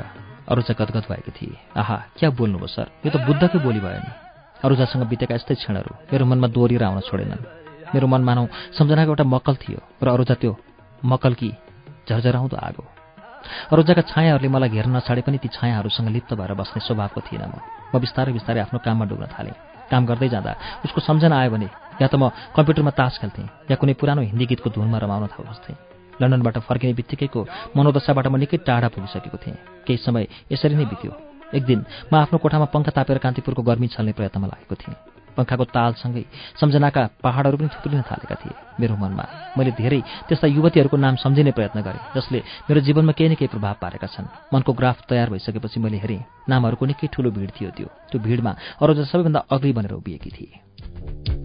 अरूजा 0.50 0.74
गदगद 0.80 1.06
भएकी 1.10 1.32
थिए। 1.32 1.58
आहा 1.78 1.96
क्या 2.18 2.30
बोल्नुभयो 2.30 2.68
सर? 2.68 2.88
यो 3.06 3.10
त 3.12 3.18
बुद्धकै 3.26 3.60
बोली 3.60 3.80
भयो 3.80 4.00
नि। 4.04 4.12
अरूजासँग 4.62 5.04
बितेका 5.10 5.36
यस्तै 5.36 5.56
क्षणहरू 5.56 5.92
मेरो 6.12 6.26
मनमा 6.26 6.48
दोहोरिएर 6.54 6.84
आउन 6.84 7.00
छोडेनन्। 7.08 7.44
मेरो 7.94 8.08
मन 8.08 8.22
मानौ 8.22 8.44
सम्झनाको 8.78 9.12
एउटा 9.12 9.26
मक्कल 9.26 9.56
थियो 9.64 9.80
र 10.04 10.08
अरूजा 10.10 10.36
त्यो 10.42 10.52
मक्कल 11.06 11.34
कि 11.40 11.50
झरझराउँदो 12.10 12.58
आगो। 12.58 12.84
अरूजाका 13.74 14.02
छायाहरूले 14.10 14.50
मलाई 14.50 14.70
घेर्न 14.70 14.96
नछाडे 14.98 15.22
पनि 15.22 15.38
ती 15.38 15.50
छायाहरूसँग 15.54 16.10
लिप्त 16.10 16.34
भएर 16.34 16.54
बस्ने 16.54 16.82
स्वभावको 16.82 17.20
थिएन 17.26 17.44
म। 17.46 17.54
म 17.94 18.00
बिस्तारै 18.02 18.34
बिस्तारै 18.34 18.60
आफ्नो 18.66 18.80
काममा 18.82 19.06
डुब्न 19.06 19.26
थालेँ। 19.30 19.56
काम 19.92 20.06
गर्दै 20.10 20.30
जाँदा 20.34 20.52
उसको 20.86 21.00
सम्झना 21.02 21.36
आयो 21.42 21.50
भने 21.54 21.70
या 22.02 22.08
त 22.10 22.16
म 22.18 22.34
कम्प्युटरमा 22.58 22.92
तास 22.98 23.22
खेल्थेँ 23.22 23.70
या 23.70 23.76
कुनै 23.78 23.94
पुरानो 24.02 24.22
हिन्दी 24.26 24.46
गीतको 24.50 24.70
धुनमा 24.74 24.98
रमाउन 24.98 25.30
थाल्थेँ। 25.30 25.85
लन्डनबाट 26.22 26.57
फर्किने 26.67 26.93
बित्तिकैको 26.93 27.41
मनोदशाबाट 27.77 28.27
म 28.27 28.36
निकै 28.38 28.57
टाढा 28.67 28.88
पुगिसकेको 28.93 29.38
थिएँ। 29.38 29.57
केही 29.86 29.98
समय 29.98 30.27
यसरी 30.51 30.75
नै 30.75 30.86
बित्यो। 30.86 31.12
एक 31.53 31.63
दिन 31.65 31.79
म 32.12 32.13
आफ्नो 32.15 32.38
कोठामा 32.39 32.65
पङ्खा 32.74 32.91
तापेर 32.91 33.17
कान्तिपुरको 33.22 33.62
गर्मी 33.62 33.88
छल्ने 33.93 34.13
प्रयत्नमा 34.17 34.48
लागेको 34.48 34.75
थिएँ। 34.75 34.98
पङ्खाको 35.36 35.65
तालसँगै 35.67 36.24
सम्झनाका 36.60 37.01
पहाडहरू 37.19 37.57
पनि 37.60 37.67
थुप्रिन 37.67 38.01
थालेका 38.07 38.36
थिए। 38.39 38.55
मेरो 38.79 38.95
मनमा 38.95 39.25
मैले 39.60 39.72
धेरै 39.75 40.01
त्यस्ता 40.31 40.48
युवतीहरूको 40.48 40.98
नाम 40.98 41.15
सम्झिने 41.19 41.51
प्रयत्न 41.51 41.84
गरेँ 41.84 42.03
जसले 42.15 42.39
मेरो 42.72 42.79
जीवनमा 42.88 43.12
केही 43.12 43.29
न 43.29 43.36
केही 43.36 43.51
प्रभाव 43.51 43.75
पारेका 43.84 44.07
छन्। 44.15 44.31
मनको 44.55 44.72
ग्राफ 44.74 44.98
तयार 45.12 45.29
भइसकेपछि 45.36 45.79
मैले 45.84 46.00
हेरेँ 46.00 46.48
नामहरूको 46.50 46.86
निकै 46.88 47.07
ठुलो 47.12 47.29
भिड 47.36 47.51
थियो 47.51 47.69
त्यो। 47.75 47.88
त्यो 48.10 48.19
भिडमा 48.24 48.51
अरू 48.79 49.03
सबैभन्दा 49.03 49.39
अग्ली 49.51 49.72
बनेर 49.75 49.93
उभिएकी 50.00 50.31
थिए। 50.31 51.45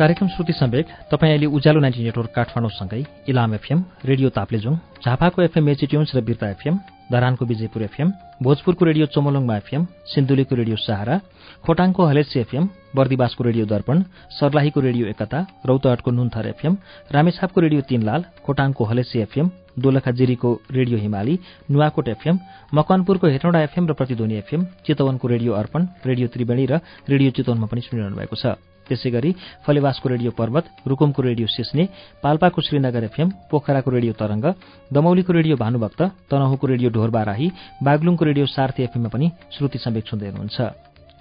कार्यक्रम 0.00 0.28
श्रुति 0.28 0.52
सम्वेक 0.52 0.86
तपाईँ 1.10 1.32
अहिले 1.32 1.46
उज्यालो 1.52 1.80
नाइन्टी 1.80 2.04
नेटवर्क 2.04 2.30
काठमाडौँसँगै 2.34 3.00
इलाम 3.28 3.54
एफएम 3.54 3.82
रेडियो 4.04 4.28
ताप्लेजुङ 4.32 4.76
झापाको 5.04 5.42
एफएम 5.42 5.64
मेचिट्युन्स 5.64 6.14
र 6.16 6.20
बिर्ता 6.24 6.48
एफएम 6.50 6.78
धरानको 7.12 7.44
विजयपुर 7.44 7.82
एफएम 7.82 8.12
भोजपुरको 8.42 8.84
रेडियो 8.84 9.06
चोमोलङमा 9.12 9.56
एफएम 9.56 9.84
सिन्धुलीको 10.08 10.56
रेडियो 10.56 10.76
सहारा 10.78 11.20
खोटाङको 11.66 12.06
हलेसी 12.06 12.40
एफएम 12.40 12.68
बर्दिवासको 12.96 13.44
रेडियो 13.44 13.66
दर्पण 13.66 14.02
सर्लाहीको 14.32 14.80
रेडियो 14.80 15.06
एकता 15.06 15.44
रौतहटको 15.68 16.10
नुन्थर 16.12 16.46
एफएम 16.48 16.76
रामेछापको 17.10 17.60
रेडियो 17.60 17.80
तीनलाल 17.88 18.24
खोटाङको 18.46 18.84
हलेसी 18.84 19.20
एफएम 19.20 19.50
दोलखा 19.80 20.10
जिरीको 20.12 20.50
रेडियो 20.70 20.98
हिमाली 20.98 21.34
नुवाकोट 21.70 22.08
एफएम 22.08 22.38
मकवानपुरको 22.74 23.26
हेटौँडा 23.26 23.60
एफएम 23.66 23.84
र 23.88 23.92
प्रतिध्वनि 23.92 24.34
एफएम 24.36 24.64
चितवनको 24.86 25.26
रेडियो 25.28 25.52
अर्पण 25.60 25.86
रेडियो 26.06 26.28
त्रिवेणी 26.28 26.64
र 26.66 26.80
रेडियो 27.08 27.30
चितवनमा 27.36 27.66
पनि 27.66 27.80
सुनिरहनु 27.80 28.16
भएको 28.16 28.36
छ। 28.36 28.60
त्यसै 28.88 29.10
गरी 29.10 29.30
फलेवासको 29.62 30.08
रेडियो 30.08 30.30
पर्वत 30.34 30.64
रुकुमको 30.82 31.22
रेडियो 31.22 31.46
सिस्ने 31.46 31.84
पाल्पाको 32.22 32.60
श्रीनगर 32.60 33.04
एफएम 33.06 33.28
पोखराको 33.50 33.90
रेडियो 33.90 34.12
तरंग 34.18 34.44
दमौलीको 34.90 35.32
रेडियो 35.32 35.56
भानुभक्त 35.56 36.00
तनहुको 36.26 36.66
रेडियो 36.66 36.90
ढोरबाराही 36.90 37.46
बागलुङको 37.86 38.24
रेडियो 38.24 38.46
सार्थी 38.48 38.82
एफएममा 38.82 39.10
पनि 39.14 39.26
श्रुति 39.54 39.78
समेक 39.78 40.04
सुन्दै 40.10 40.26
हुनुहुन्छ। 40.28 40.58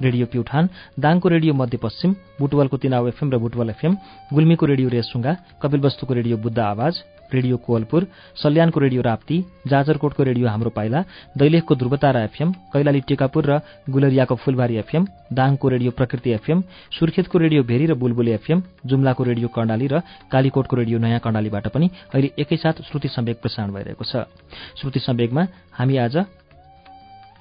रेडियो 0.02 0.26
प्युठान 0.34 0.64
दाङको 0.98 1.28
रेडियो 1.30 1.54
मध्यपश्चिम 1.54 2.12
बुटवलको 2.40 2.78
तिनाउ 2.82 3.08
एफएम 3.14 3.30
र 3.30 3.38
बुटवल 3.38 3.70
एफएम 3.70 3.94
गुल्मीको 4.34 4.66
रेडियो 4.66 4.90
रेसुङ्गा 4.90 5.32
कपिलवस्तुको 5.62 6.14
रेडियो 6.14 6.38
बुद्ध 6.40 6.60
आवाज 6.74 6.94
रेडियो 7.34 7.58
कोवलपुर 7.58 8.08
सल्यानको 8.36 8.80
रेडियो 8.80 9.02
राप्ती 9.02 9.38
जाजरकोटको 9.68 10.24
रेडियो 10.24 10.48
हाम्रो 10.48 10.70
पाइला 10.70 11.04
दैलेखको 11.38 11.76
ध्रुवतारा 11.76 12.22
एफएम 12.24 12.52
कैलाली 12.74 13.02
टेकापुर 13.08 13.46
र 13.46 13.60
गुलरियाको 13.90 14.36
फुलबारी 14.36 14.76
एफएम 14.78 15.06
दाङको 15.34 15.70
रेडियो 15.70 15.92
प्रकृति 15.92 16.30
एफएम 16.32 16.62
सुर्खेतको 17.00 17.38
रेडियो 17.38 17.64
भेरी 17.64 17.86
र 17.86 17.94
बुलबुले 17.96 18.34
एफएम 18.34 18.64
जुम्लाको 18.86 19.24
रेडियो 19.24 19.48
कर्णाली 19.48 19.88
र 19.88 20.02
कालीकोटको 20.32 20.76
रेडियो 20.76 21.00
नयाँ 21.00 21.20
कर्णालीबाट 21.20 21.68
पनि 21.68 21.90
अहिले 22.14 22.32
एकैसाथ 22.40 22.82
श्रुति 22.90 23.08
सम्वेक 23.08 23.42
प्रसारण 23.42 23.72
भइरहेको 23.74 24.04
छ। 24.04 24.26
श्रुति 24.82 25.00
सम्वेकमा 25.00 25.48
हामी 25.74 25.98
आज 25.98 26.16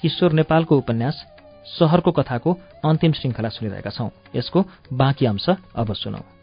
किशोर 0.00 0.32
नेपालको 0.32 0.76
उपन्यास 0.78 1.24
सहरको 1.68 2.10
कथाको 2.12 2.52
अन्तिम 2.84 3.12
श्रृङ्खला 3.12 3.48
सुनिरहेका 3.48 3.90
छौं। 3.90 4.08
यसको 4.34 4.64
बाँकी 4.92 5.26
अंश 5.26 5.48
अब 5.74 5.92
सुनौ। 5.94 6.37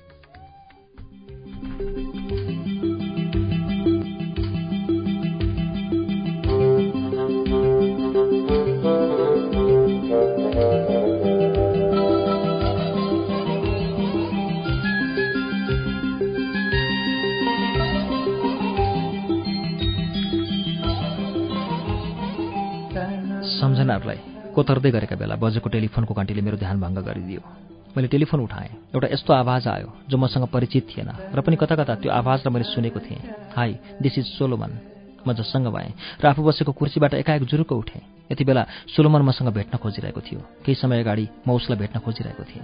कोतर्दै 24.75 24.91
गरेका 24.91 25.15
बेला 25.15 25.35
बजेको 25.39 25.67
टेलिफोनको 25.71 26.11
घन्टीले 26.13 26.41
मेरो 26.43 26.57
ध्यान 26.59 26.75
भङ्ग 26.77 26.99
गरिदियो 27.01 27.41
मैले 27.95 28.07
टेलिफोन 28.11 28.39
उठाएँ 28.41 28.71
एउटा 28.91 29.07
यस्तो 29.07 29.31
आवाज 29.33 29.63
आयो 29.69 29.89
जो 30.11 30.17
मसँग 30.17 30.45
परिचित 30.51 30.83
थिएन 30.91 31.09
र 31.31 31.39
पनि 31.39 31.55
कता 31.55 31.75
कता 31.77 31.95
त्यो 32.03 32.11
आवाजलाई 32.11 32.51
मैले 32.51 32.67
सुनेको 32.67 32.99
थिएँ 32.99 33.21
हाई 33.55 33.71
दिस 34.03 34.15
इज 34.19 34.27
सोलोमन 34.35 34.71
म 35.23 35.31
जससँग 35.33 35.67
भएँ 35.69 35.91
र 36.19 36.23
आफू 36.27 36.43
बसेको 36.43 36.71
कुर्सीबाट 36.73 37.13
एकाएक 37.15 37.43
जुरुक्क 37.47 37.71
उठेँ 37.73 38.03
यति 38.29 38.43
बेला 38.43 38.63
सोलोमन 38.91 39.21
मसँग 39.23 39.49
भेट्न 39.55 39.79
खोजिरहेको 39.79 40.21
थियो 40.21 40.39
केही 40.59 40.75
समय 40.75 40.99
अगाडि 40.99 41.25
म 41.47 41.55
उसलाई 41.55 41.79
भेट्न 41.79 41.97
खोजिरहेको 42.03 42.43
थिएँ 42.43 42.63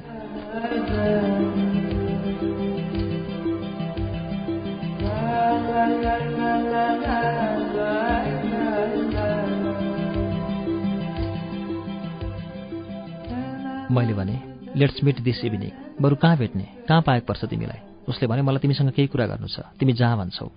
मैले 13.92 14.14
भने 14.14 14.36
लेट्स 14.76 15.04
मिट 15.04 15.20
दिस 15.20 15.44
इभिनिङ 15.46 15.72
बरु 16.02 16.16
कहाँ 16.16 16.38
भेट्ने? 16.38 16.64
कहाँ 16.88 17.02
पाएको 17.02 17.26
पर्छ 17.28 17.46
तिमीलाई? 17.46 17.80
उसले 18.08 18.28
भने 18.28 18.42
मलाई 18.42 18.60
तिमीसँग 18.64 18.92
केही 18.96 19.08
कुरा 19.12 19.26
गर्नु 19.28 19.48
छ। 19.48 19.68
तिमी 19.76 19.94
जहाँ 19.94 20.18
भन्छौ। 20.18 20.48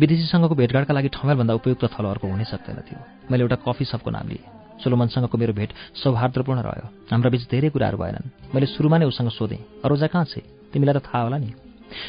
विदेशीसँगको 0.00 0.54
भेटघाटका 0.54 0.94
लागि 0.94 1.08
ठमेलभन्दा 1.08 1.54
उपयुक्त 1.54 1.84
थलो 1.94 2.08
अर्को 2.10 2.26
हुनै 2.26 2.44
सक्दैन 2.44 2.78
थियो। 2.82 2.98
मैले 3.30 3.42
एउटा 3.46 3.56
कफी 3.62 3.84
सपको 3.84 4.10
नाम 4.10 4.26
लिएँ। 4.28 4.44
सोलोमनसँगको 4.82 5.38
मेरो 5.38 5.52
भेट 5.54 5.70
सौहार्दपूर्ण 6.02 6.60
रह्यो। 6.66 6.86
हाम्रा 7.14 7.30
बिच 7.30 7.42
धेरै 7.46 7.68
कुराहरू 7.70 7.98
भएनन्। 7.98 8.26
मैले 8.54 8.66
सुरुमा 8.66 8.98
नै 8.98 9.06
उसँग 9.06 9.30
सोधेँ 9.38 9.86
अरोजा 9.86 10.06
कहाँ 10.10 10.26
छ? 10.26 10.42
तिमीलाई 10.74 10.98
त 10.98 11.06
थाहा 11.06 11.30
होला 11.30 11.38
नि? 11.38 11.54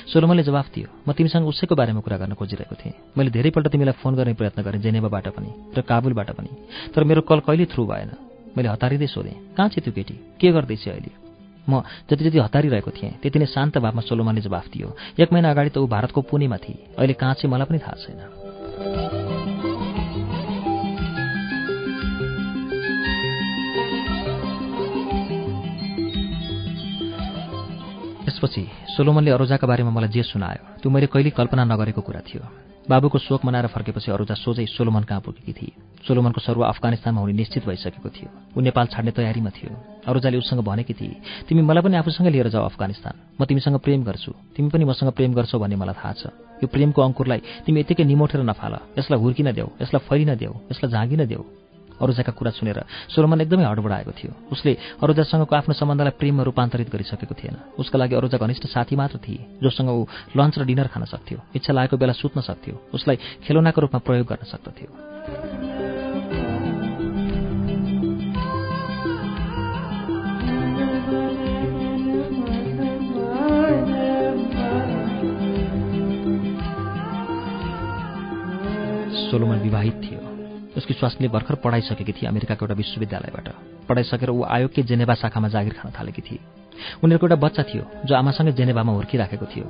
सोलोमनले 0.10 0.44
जवाफ 0.44 0.68
दियो 0.74 0.88
म 1.08 1.14
तिमीसँग 1.14 1.46
उसैको 1.46 1.76
बारेमा 1.78 2.02
कुरा 2.02 2.18
गर्न 2.18 2.34
खोजिरहेको 2.34 2.76
थिएँ। 2.76 2.94
मैले 3.18 3.30
धेरैपल्ट 3.32 3.68
तिमीलाई 3.70 3.96
फोन 4.02 4.16
गर्ने 4.18 4.34
प्रयत्न 4.34 4.66
गरेँ 4.66 4.82
जेनेवाबाट 4.82 5.28
पनि 5.30 5.50
र 5.78 5.82
काबुलबाट 5.86 6.30
पनि। 6.36 6.50
तर 6.90 7.04
मेरो 7.06 7.22
कल 7.22 7.40
कहिले 7.46 7.66
थ्रु 7.70 7.86
भएन। 7.86 8.29
मैले 8.60 8.70
हतारिँदै 8.76 9.08
सोधेँ 9.08 9.56
कहाँ 9.56 9.70
छ 9.72 9.80
त्यो 9.80 9.96
केटी? 9.96 10.16
के 10.36 10.52
गर्दैछ 10.52 10.88
अहिले? 10.92 11.12
म 11.70 11.82
जति 12.12 12.24
जति 12.28 12.40
हतारिरहेको 12.44 12.92
थिएँ 12.92 13.12
त्यति 13.24 13.40
नै 13.40 13.46
शान्त 13.48 13.78
भावमा 13.80 14.02
सोलोमानले 14.04 14.42
जवाफ 14.42 14.68
दियो। 14.68 14.90
एक 15.16 15.32
महिना 15.32 15.50
अगाडि 15.56 15.70
त 15.70 15.78
ऊ 15.80 15.88
भारतको 15.88 16.22
पुणेमा 16.28 16.58
थिए। 16.60 17.00
अहिले 17.00 17.14
कहाँ 17.14 17.34
चाहिँ 17.40 17.52
मलाई 17.54 17.68
पनि 17.72 17.80
थाहा 17.80 17.96
छैन। 18.04 18.20
त्यसपछि 28.26 28.64
सोलोमनले 28.98 29.32
अरोजाका 29.32 29.68
बारेमा 29.68 29.92
मलाई 29.96 30.10
जे 30.10 30.24
सुनायो 30.24 30.84
त्यो 30.84 30.90
मैले 30.92 31.08
कहिले 31.08 31.30
कल्पना 31.32 31.64
नगरेको 31.64 32.02
कुरा 32.02 32.22
थियो। 32.28 32.69
बाबुको 32.90 33.18
शोक 33.22 33.46
मनाएर 33.46 33.68
फर्केपछि 33.70 34.10
अरुजा 34.12 34.34
सोझै 34.34 34.66
सोलोमन 34.66 35.06
कहाँ 35.06 35.22
पुगेकी 35.22 35.54
थिए? 35.54 35.72
सोलोमनको 36.10 36.42
सरुवा 36.42 36.68
अफगानिस्तानमा 36.74 37.22
हुने 37.22 37.34
निश्चित 37.38 37.70
भइसकेको 37.70 38.10
थियो। 38.10 38.30
ऊ 38.58 38.60
नेपाल 38.66 38.86
छाड्ने 38.90 39.12
तयारीमा 39.14 39.50
थियो। 39.54 39.70
अरुजाले 40.10 40.38
उसँग 40.42 40.66
भनेकी 40.66 40.94
थिए 40.98 41.46
तिमी 41.46 41.62
मलाई 41.62 41.86
पनि 41.86 41.96
आफूसँग 42.02 42.28
लिएर 42.34 42.50
जाऊ 42.50 42.66
अफगानिस्तान। 42.66 43.14
म 43.38 43.46
तिमीसँग 43.46 43.78
प्रेम 43.86 44.02
गर्छु। 44.10 44.34
तिमी 44.58 44.70
पनि 44.74 44.86
मसँग 44.90 45.14
प्रेम 45.14 45.32
गर्छौ 45.38 45.60
भन्ने 45.62 45.78
मलाई 45.78 45.96
थाहा 46.02 46.14
छ। 46.18 46.24
यो 46.62 46.66
प्रेमको 46.66 46.98
अङ्कुरलाई 46.98 47.70
तिमी 47.70 47.78
यतिकै 47.86 48.04
निमोठेर 48.10 48.42
नफाल। 48.42 48.74
यसलाई 48.98 49.20
हुर्किन 49.22 49.54
देऊ 49.54 49.70
यसलाई 49.86 50.02
फैलिन 50.10 50.34
देऊ 50.42 50.54
यसलाई 50.74 50.90
झाँगिन 50.90 51.22
देऊ। 51.30 51.69
अरुजाका 52.02 52.32
कुरा 52.32 52.52
सुनेर 52.52 52.80
सोलोमन 53.10 53.42
एकदमै 53.42 53.66
हडबडाएको 53.66 54.12
थियो। 54.12 54.32
उसले 54.52 54.72
अरुजासँगको 55.04 55.56
आफ्नो 55.56 55.74
सम्बन्धलाई 55.76 56.14
प्रेममा 56.20 56.44
रूपान्तरित 56.44 56.90
गरिसकेको 56.90 57.36
थिएन। 57.36 57.56
उसका 57.80 57.98
लागि 58.00 58.16
अरुजा 58.16 58.38
घनिष्ठ 58.38 58.64
साथी 58.68 58.96
मात्र 58.96 59.18
थिए 59.20 59.60
जोसँग 59.64 59.90
ऊ 59.90 60.06
लन्च 60.38 60.60
र 60.60 60.64
डिनर 60.66 60.88
खान 60.88 61.04
सक्थ्यो। 61.06 61.38
इच्छा 61.56 61.74
लागेको 61.74 61.98
बेला 61.98 62.14
सुत्न 62.14 62.42
सक्थ्यो। 62.42 62.76
उसलाई 62.94 63.18
खेलौनाको 63.44 63.82
रूपमा 63.82 64.00
प्रयोग 64.00 64.28
गर्न 64.28 64.44
सक्दथ्यो। 64.48 64.90
सोलोमन 79.30 79.58
विवाहित 79.62 80.02
थियो। 80.04 80.29
उसकी 80.80 80.94
स्वास्नीले 80.94 81.30
भर्खर 81.30 81.56
पढाइसकेकी 81.64 82.14
थिए 82.18 82.28
अमेरिकाको 82.30 82.66
एउटा 82.66 82.76
विश्वविद्यालयबाट। 82.76 83.48
पढाइसकेर 83.88 84.30
ऊ 84.30 84.44
आयोगकै 84.48 84.82
जेनेभा 84.84 85.14
शाखामा 85.22 85.48
जागिर 85.48 85.74
खान 85.76 85.92
थालेकी 85.92 86.22
थिए। 86.22 86.40
उनीहरूको 87.04 87.26
एउटा 87.28 87.38
बच्चा 87.46 87.64
थियो 87.70 87.84
जो 88.08 88.14
आमासँगै 88.16 88.52
जेनेभामा 88.56 88.92
हुर्किराखेको 88.92 89.46
थियो। 89.46 89.68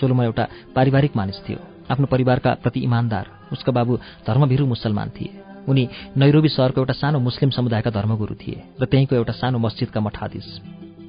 सोलुमा 0.00 0.24
एउटा 0.24 0.44
पारिवारिक 0.74 1.12
मानिस 1.16 1.38
थियो। 1.44 1.58
आफ्नो 1.90 2.06
परिवारका 2.06 2.50
प्रति 2.62 2.80
इमान्दार 2.80 3.26
उसका 3.52 3.72
बाबु 3.72 3.92
धर्मभिरू 4.26 4.66
मुसलमान 4.66 5.08
थिए। 5.10 5.30
उनी 5.68 5.88
नैरोबी 6.16 6.48
सहरको 6.48 6.80
एउटा 6.80 6.94
सानो 6.94 7.18
मुस्लिम 7.18 7.50
समुदायका 7.50 7.90
धर्मगुरु 7.90 8.34
थिए 8.34 8.62
र 8.80 8.84
त्यहीँको 8.86 9.14
एउटा 9.14 9.32
सानो 9.32 9.58
मस्जिदका 9.58 10.00
मठाधीश। 10.00 10.48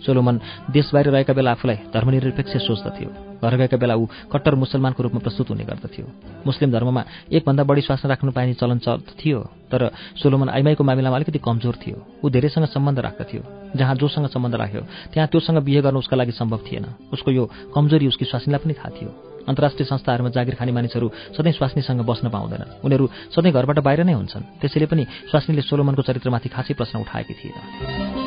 सोलोमन 0.05 0.35
देश 0.71 0.91
बाहिर 0.93 1.07
रहेका 1.09 1.33
बेला 1.33 1.51
आफूलाई 1.51 1.77
धर्मनिरपेक्ष 1.93 2.53
सोच्दथ्यो। 2.67 3.09
घर 3.43 3.55
गएका 3.57 3.77
बेला 3.77 3.95
ऊ 3.95 4.05
कट्टर 4.31 4.55
मुसलमानको 4.55 5.03
रूपमा 5.03 5.19
प्रस्तुत 5.19 5.49
हुने 5.51 5.63
गर्दथ्यो। 5.63 6.05
मुस्लिम 6.47 6.71
धर्ममा 6.71 7.01
एकभन्दा 7.31 7.63
बढी 7.63 7.81
स्वास्थ्य 7.81 8.07
राख्नु 8.07 8.31
पाइने 8.31 8.53
चलन 8.55 8.79
थियो 9.19 9.39
तर 9.71 9.91
सोलोमन 10.21 10.49
आइमाईको 10.49 10.83
मामिलामा 10.83 11.15
अलिकति 11.17 11.39
कमजोर 11.39 11.75
थियो। 11.75 11.97
ऊ 12.23 12.29
धेरैसँग 12.29 12.65
सम्बन्ध 12.71 12.99
राख्दथ्यो। 12.99 13.41
जहाँ 13.75 13.95
जोसँग 13.95 14.27
सम्बन्ध 14.31 14.55
राख्यो 14.55 14.81
त्यहाँ 15.11 15.27
त्योसँग 15.27 15.57
बिहे 15.59 15.81
गर्नु 15.81 15.99
उसका 15.99 16.15
लागि 16.15 16.31
सम्भव 16.31 16.59
थिएन। 16.67 16.85
उसको 17.11 17.31
यो 17.31 17.43
कमजोरी 17.75 18.07
उसकी 18.07 18.25
स्वास्नीलाई 18.25 18.63
पनि 18.63 18.73
थाहा 18.79 18.91
थियो। 18.95 19.11
अन्तर्राष्ट्रिय 19.43 19.85
संस्थाहरूमा 19.85 20.29
जागिर 20.31 20.55
खाने 20.55 20.71
मानिसहरू 20.71 21.35
सधैँ 21.35 21.51
स्वास्नीसँग 21.51 21.99
बस्न 22.07 22.31
पाउँदैनन्। 22.31 22.79
उनीहरू 22.79 23.05
सधैँ 23.35 23.51
घरबाट 23.51 23.79
बाहिर 23.83 24.07
नै 24.07 24.15
हुन्छन्। 24.15 24.63
त्यसैले 24.63 24.87
पनि 24.87 25.03
स्वास्नीले 25.27 25.61
सोलोमनको 25.67 26.01
चरित्रमाथि 26.07 26.47
खासै 26.47 26.73
प्रश्न 26.79 27.03
उठाएकी 27.03 27.33
थिएन। 27.35 28.22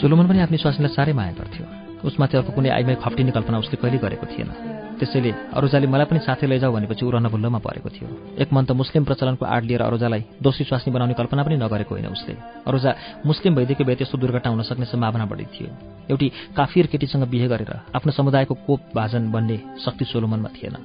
सोलोमन 0.00 0.26
पनि 0.28 0.40
आफ्नो 0.40 0.56
स्वास्नीलाई 0.56 0.94
साह्रै 0.94 1.12
माया 1.12 1.32
गर्थ्यो। 1.32 1.64
उसमाथि 2.08 2.36
अर्को 2.36 2.52
कुनै 2.52 2.70
आइमाई 2.70 2.94
खप्टिने 3.04 3.32
कल्पना 3.36 3.58
उसले 3.58 3.76
कहिले 3.76 3.98
गरेको 3.98 4.26
थिएन। 4.26 4.79
त्यसैले 5.00 5.30
अरोजाले 5.56 5.86
मलाई 5.88 6.06
पनि 6.06 6.20
साथै 6.20 6.46
लैजाऊ 6.46 6.72
भनेपछि 6.76 7.02
ऊ 7.02 7.10
रनभुल्लोमा 7.10 7.58
परेको 7.58 7.88
थियो। 7.88 8.08
एक 8.36 8.48
मन 8.52 8.64
त 8.68 8.76
मुस्लिम 8.76 9.02
प्रचलनको 9.08 9.44
आड 9.44 9.62
लिएर 9.64 9.82
अरोजालाई 9.82 10.22
दोषी 10.44 10.64
स्वास्नी 10.68 10.92
बनाउने 10.92 11.14
कल्पना 11.16 11.42
पनि 11.42 11.56
नगरेको 11.56 11.92
होइन 11.96 12.12
उसले। 12.12 12.36
अरोजा 12.68 12.90
मुस्लिम 13.24 13.52
भइदिएको 13.56 13.84
भए 13.84 13.96
त्यस्तो 13.96 14.16
दुर्घटना 14.20 14.48
हुन 14.52 14.62
सक्ने 14.62 14.86
सम्भावना 14.92 15.24
बढी 15.24 15.46
थियो। 15.48 15.68
एउटी 16.12 16.28
काफिर 16.52 16.86
केटीसँग 16.92 17.24
बिहे 17.32 17.48
गरेर 17.48 17.72
आफ्नो 17.96 18.12
समुदायको 18.12 18.54
कोप 18.68 18.80
भाजन 18.92 19.32
बन्ने 19.32 19.56
शक्ति 19.80 20.04
सोलोमनमा 20.04 20.50
थिएन। 20.52 20.76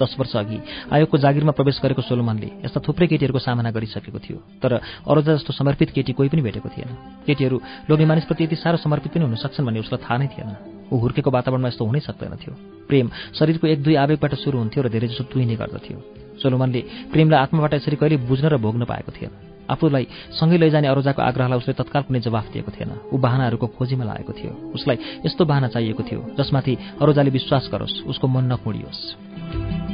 दस 0.00 0.16
वर्ष 0.18 0.34
अघि 0.36 0.58
आयोगको 0.92 1.16
जागिरमा 1.18 1.52
प्रवेश 1.52 1.80
गरेको 1.82 2.02
सोलोमनले 2.02 2.48
यस्ता 2.64 2.80
थुप्रै 2.84 3.06
केटीहरूको 3.06 3.38
सामना 3.38 3.70
गरिसकेको 3.70 4.18
थियो 4.18 4.38
तर 4.60 4.72
अरोजा 5.06 5.32
जस्तो 5.36 5.52
समर्पित 5.52 5.90
केटी 5.96 6.12
कोही 6.12 6.28
पनि 6.28 6.42
भेटेको 6.42 6.68
थिएन। 6.68 6.90
केटीहरू 7.24 7.56
लोग्ने 7.88 8.06
मानिसप्रति 8.06 8.44
यति 8.44 8.56
साह्रो 8.56 8.82
समर्पित 8.82 9.12
पनि 9.14 9.24
हुन 9.24 9.36
सक्छन् 9.38 9.66
भन्ने 9.66 9.80
उसलाई 9.80 10.02
थाहा 10.02 10.18
नै 10.18 10.28
थिएन। 10.34 10.81
ऊ 10.92 10.96
हुर्केको 11.00 11.30
वातावरणमा 11.32 11.68
यस्तो 11.68 11.84
हुनै 11.88 12.00
सक्दैन 12.04 12.36
थियो। 12.36 12.52
प्रेम 12.88 13.06
शरीरको 13.32 13.66
एक 13.66 13.80
दुई 13.82 13.94
आवेगबाट 13.96 14.34
सुरु 14.36 14.58
हुन्थ्यो 14.60 14.82
र 14.84 14.88
धेरै 14.92 15.08
जसो 15.08 15.24
तुइने 15.32 15.56
गर्दथ्यो। 15.56 15.96
सोलोमनले 16.36 16.80
प्रेमलाई 17.12 17.40
आत्माबाट 17.40 17.72
यसरी 17.80 17.96
कहिले 17.96 18.16
बुझ्न 18.28 18.46
र 18.52 18.56
भोग्न 18.60 18.84
पाएको 18.84 19.12
थिएन। 19.16 19.32
आफूलाई 19.70 20.04
सँगै 20.36 20.58
लैजाने 20.58 20.88
अरोजाको 20.92 21.22
आग्रहलाई 21.22 21.58
उसले 21.58 21.74
तत्काल 21.80 22.02
कुनै 22.02 22.20
जवाफ 22.20 22.46
दिएको 22.52 22.70
थिएन। 22.76 22.90
ऊ 23.08 23.16
बाहनाहरूको 23.16 23.66
खोजीमा 23.78 24.04
लागेको 24.04 24.32
थियो। 24.36 24.52
उसलाई 24.76 24.96
यस्तो 25.24 25.42
बाहना 25.48 25.68
चाहिएको 25.72 26.02
थियो 26.02 26.20
जसमाथि 26.36 26.72
अरोजाले 27.00 27.30
विश्वास 27.30 27.64
गरोस् 27.72 27.96
उसको 28.10 28.26
मन 28.28 28.44
नखोडियोस्। 28.52 29.91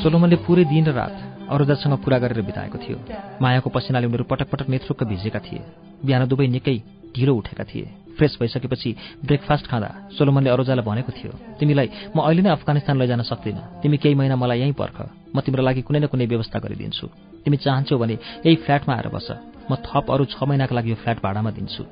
सोलोमनले 0.00 0.36
पुरै 0.48 0.64
दिन 0.64 0.84
र 0.88 0.96
रात 0.96 1.14
अरुजासँग 1.52 1.94
कुरा 2.00 2.18
गरेर 2.24 2.40
बिताएको 2.40 2.78
थियो। 2.80 2.96
मायाको 3.36 3.68
पसिनाले 3.68 4.06
उनीहरू 4.08 4.24
पटक 4.24 4.48
पटक 4.48 4.68
नेतृत्व 4.72 5.04
भिजेका 5.04 5.40
थिए। 5.44 5.60
बिहान 6.00 6.24
दुवै 6.24 6.46
निकै 6.48 6.76
ढिलो 7.12 7.32
उठेका 7.36 7.64
थिए। 7.68 7.86
फ्रेस 8.16 8.36
भइसकेपछि 8.40 8.90
ब्रेकफास्ट 9.28 9.66
खाँदा 9.68 9.90
सोलोमनले 10.16 10.50
अरोजालाई 10.50 10.84
भनेको 10.88 11.12
थियो 11.12 11.32
तिमीलाई 11.60 11.88
म 12.16 12.18
अहिले 12.24 12.42
नै 12.42 12.50
अफगानिस्तान 12.56 12.96
लैजान 12.96 13.22
सक्दिनँ। 13.28 13.84
तिमी 13.84 13.96
केही 14.00 14.14
महिना 14.16 14.36
मलाई 14.40 14.58
यहीँ 14.64 14.72
पर्ख। 14.72 14.98
म 15.36 15.40
तिम्रो 15.44 15.62
लागि 15.68 15.82
कुनै 15.84 16.00
न 16.00 16.06
कुनै 16.08 16.26
व्यवस्था 16.32 16.58
गरिदिन्छु। 16.64 17.06
तिमी 17.44 17.56
चाहन्छौ 17.60 17.96
भने 18.00 18.16
यही 18.44 18.56
फ्ल्याटमा 18.64 18.92
आएर 18.94 19.08
बस। 19.12 19.28
म 19.68 19.76
थप 19.84 20.06
अरू 20.16 20.24
छ 20.32 20.36
महिनाको 20.48 20.72
लागि 20.74 20.90
यो 20.90 20.96
फ्ल्याट 20.96 21.18
भाडामा 21.20 21.50
दिन्छु। 21.50 21.82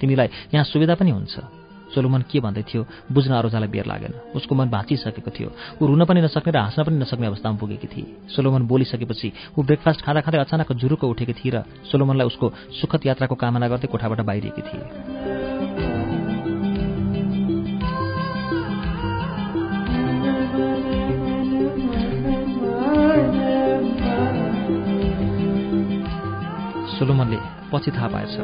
तिमीलाई 0.00 0.28
यहाँ 0.56 0.64
सुविधा 0.64 0.94
पनि 0.96 1.10
हुन्छ। 1.10 1.34
सोलोमन 1.94 2.22
के 2.30 2.40
भन्दै 2.40 2.62
थियो 2.62 2.86
बुझ्न 3.12 3.32
अरोजालाई 3.34 3.68
बेर 3.68 3.86
लागेन। 3.86 4.12
उसको 4.36 4.54
मन 4.54 4.68
भाँचिसकेको 4.68 5.30
थियो। 5.30 5.48
ऊ 5.80 5.86
रुन 5.86 6.04
पनि 6.04 6.20
नसक्ने 6.20 6.52
र 6.52 6.58
हाँस्न 6.58 6.84
पनि 6.84 6.96
नसक्ने 6.98 7.26
अवस्थामा 7.26 7.56
पुगेकी 7.58 7.88
थिए। 7.88 8.06
सोलोमन 8.36 8.62
बोलिसकेपछि 8.68 9.32
ऊ 9.58 9.62
ब्रेकफास्ट 9.62 10.00
खाँदा 10.04 10.20
खाँदै 10.20 10.38
अचानक 10.38 10.72
जुरुको 10.72 11.08
उठेकी 11.08 11.32
थिए 11.32 11.52
र 11.54 11.64
सोलोमनलाई 11.88 12.26
उसको 12.26 12.46
सुखद 12.80 13.06
यात्राको 13.06 13.34
कामना 13.34 13.68
गर्दै 13.68 13.88
कोठाबाट 13.88 14.20
बाहिरिएकी 14.20 14.62
थिए। 14.62 14.84
सोलोमनले 26.98 27.38
पछि 27.72 27.90
थाहा 27.90 28.08
पाएछ। 28.08 28.34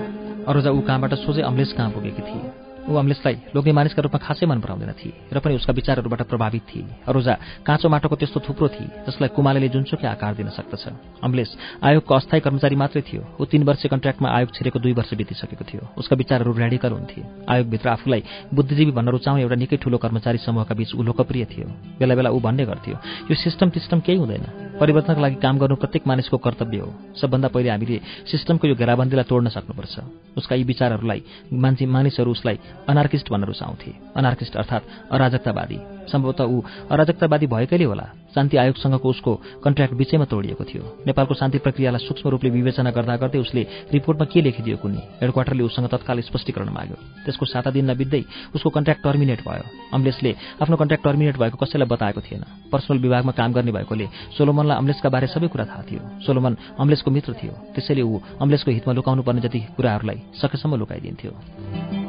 अरोजा 0.47 0.71
ऊ 0.71 0.81
कहाँबाट 0.81 1.15
सोझै 1.21 1.43
अम्लेस 1.43 1.73
कहाँ 1.73 1.91
पुगेकी 1.91 2.23
थिए? 2.23 2.64
ऊ 2.85 2.95
अम्लेसलाई 2.95 3.37
लोग्ने 3.55 3.73
मानिसका 3.73 4.03
रूपमा 4.03 4.19
खासै 4.21 4.47
मन 4.47 4.61
पराउँदैन 4.61 4.93
थिए 5.01 5.13
र 5.33 5.39
पनि 5.41 5.55
उसका 5.57 5.73
विचारहरूबाट 5.73 6.23
प्रभावित 6.29 6.63
थिए। 6.69 6.85
अरोजा 7.09 7.35
काँचो 7.65 7.89
माटोको 7.89 8.17
त्यस्तो 8.17 8.41
थुप्रो 8.45 8.69
थिए 8.69 9.09
जसलाई 9.09 9.29
कुमाले 9.33 9.69
जुनसुकै 9.69 10.07
आकार 10.07 10.35
दिन 10.37 10.49
सक्दछ। 10.53 10.85
अम्लेस 11.25 11.51
आयोगको 11.81 12.13
अस्थायी 12.15 12.41
कर्मचारी 12.45 12.77
मात्रै 12.77 13.03
थियो। 13.09 13.23
ऊ 13.41 13.45
तीन 13.45 13.63
वर्ष 13.65 13.87
कन्ट्र्याक्टमा 13.89 14.29
आयोग 14.29 14.51
छिरेको 14.53 14.79
दुई 14.79 14.93
वर्ष 14.93 15.15
बितिसकेको 15.17 15.65
थियो। 15.65 15.83
उसका 15.97 16.15
विचारहरू 16.17 16.53
रेडिकल 16.53 16.93
हुन्थे। 16.93 17.21
आयोगभित्र 17.49 17.89
आफूलाई 17.89 18.23
बुद्धिजीवी 18.53 18.93
भन्न 18.93 19.09
रुचाउने 19.17 19.43
एउटा 19.43 19.57
निकै 19.57 19.77
ठूलो 19.81 19.99
कर्मचारी 19.99 20.39
समूहका 20.45 20.75
बीच 20.75 20.95
ऊ 20.95 21.03
लोकप्रिय 21.03 21.45
थियो। 21.45 21.67
बेला 21.99 22.15
बेला 22.15 22.31
ऊ 22.31 22.39
भन्ने 22.41 22.65
गर्थ्यो 22.69 22.97
यो 23.31 23.35
सिस्टम 23.35 23.71
टिस्टम 23.71 24.01
केही 24.05 24.19
हुँदैन। 24.19 24.77
परिवर्तनका 24.81 25.21
लागि 25.21 25.37
काम 25.41 25.59
गर्नु 25.59 25.77
प्रत्येक 25.81 26.07
मानिसको 26.07 26.37
कर्तव्य 26.37 26.79
हो। 26.85 26.91
सबभन्दा 27.17 27.49
पहिले 27.49 27.71
हामीले 27.71 27.97
सिस्टमको 28.29 28.69
यो 28.69 28.75
घेराबन्दीलाई 28.75 29.25
तोड्न 29.25 29.49
सक्नुपर्छ। 29.49 29.95
उसका 30.37 30.55
यी 30.55 30.65
विचारहरूलाई 30.65 31.21
मान्छे 31.53 31.87
मानिसहरू 31.87 32.31
उसलाई 32.31 32.59
अनार्किस्ट 32.89 33.31
भन्न 33.31 33.45
रुचाउँथे 33.45 33.93
अनार्किस्ट 34.17 34.57
अर्थात् 34.57 34.85
अराजकतावादी। 35.13 35.79
सम्भवतः 36.13 36.45
ऊ 36.45 36.61
अराजकतावादी 36.91 37.47
भएकैले 37.47 37.85
होला। 37.85 38.07
शान्ति 38.35 38.57
आयोगसँगको 38.57 39.09
उसको 39.09 39.33
कन्ट्र्याक्ट 39.65 39.95
विषयमा 39.95 40.25
तोडिएको 40.27 40.65
थियो। 40.65 40.83
नेपालको 41.07 41.35
शान्ति 41.35 41.59
प्रक्रियालाई 41.59 42.07
सूक्ष्म 42.07 42.29
रूपले 42.31 42.51
विवेचना 42.51 42.91
गर्दा 42.91 43.17
गर्दै 43.17 43.39
उसले 43.39 43.63
रिपोर्टमा 43.95 44.27
के 44.27 44.41
लेखिदियो 44.43 44.77
कुनै 44.77 45.03
हेडक्वार्टरले 45.23 45.63
उसँग 45.63 45.87
तत्काल 45.89 46.21
स्पष्टीकरण 46.21 46.69
माग्यो 46.69 46.97
त्यसको 47.25 47.47
साता 47.47 47.71
दिन 47.71 47.91
नबित्दै 47.91 48.23
उसको 48.55 48.71
कन्ट्र्याक्ट 48.71 49.03
टर्मिनेट 49.05 49.41
भयो। 49.49 49.65
अम्लेसले 49.95 50.35
आफ्नो 50.63 50.77
कन्ट्र्याक्ट 50.77 51.05
टर्मिनेट 51.05 51.37
भएको 51.39 51.57
कसैलाई 51.63 51.89
बताएको 51.89 52.21
थिएन। 52.21 52.45
पर्सनल 52.73 52.99
विभागमा 52.99 53.33
काम 53.33 53.53
गर्ने 53.55 53.73
भएकोले 53.73 54.07
सोलोमनलाई 54.37 54.77
अम्लेसका 54.77 55.09
बारे 55.09 55.27
सबै 55.31 55.49
कुरा 55.49 55.65
थाहा 55.65 55.83
थियो। 55.89 56.03
सोलोमन 56.27 56.57
अम्लेसको 56.83 57.11
मित्र 57.11 57.33
थियो। 57.39 57.53
त्यसैले 57.75 58.03
ऊ 58.03 58.19
अम्लेसको 58.43 58.71
हितमा 58.71 58.93
लुकाउनु 58.99 59.23
पर्ने 59.23 59.41
जति 59.47 59.61
कुराहरूलाई 59.79 60.19
सकेसम्म 60.43 60.75
लुकाइदिन्थ्यो। 60.75 62.04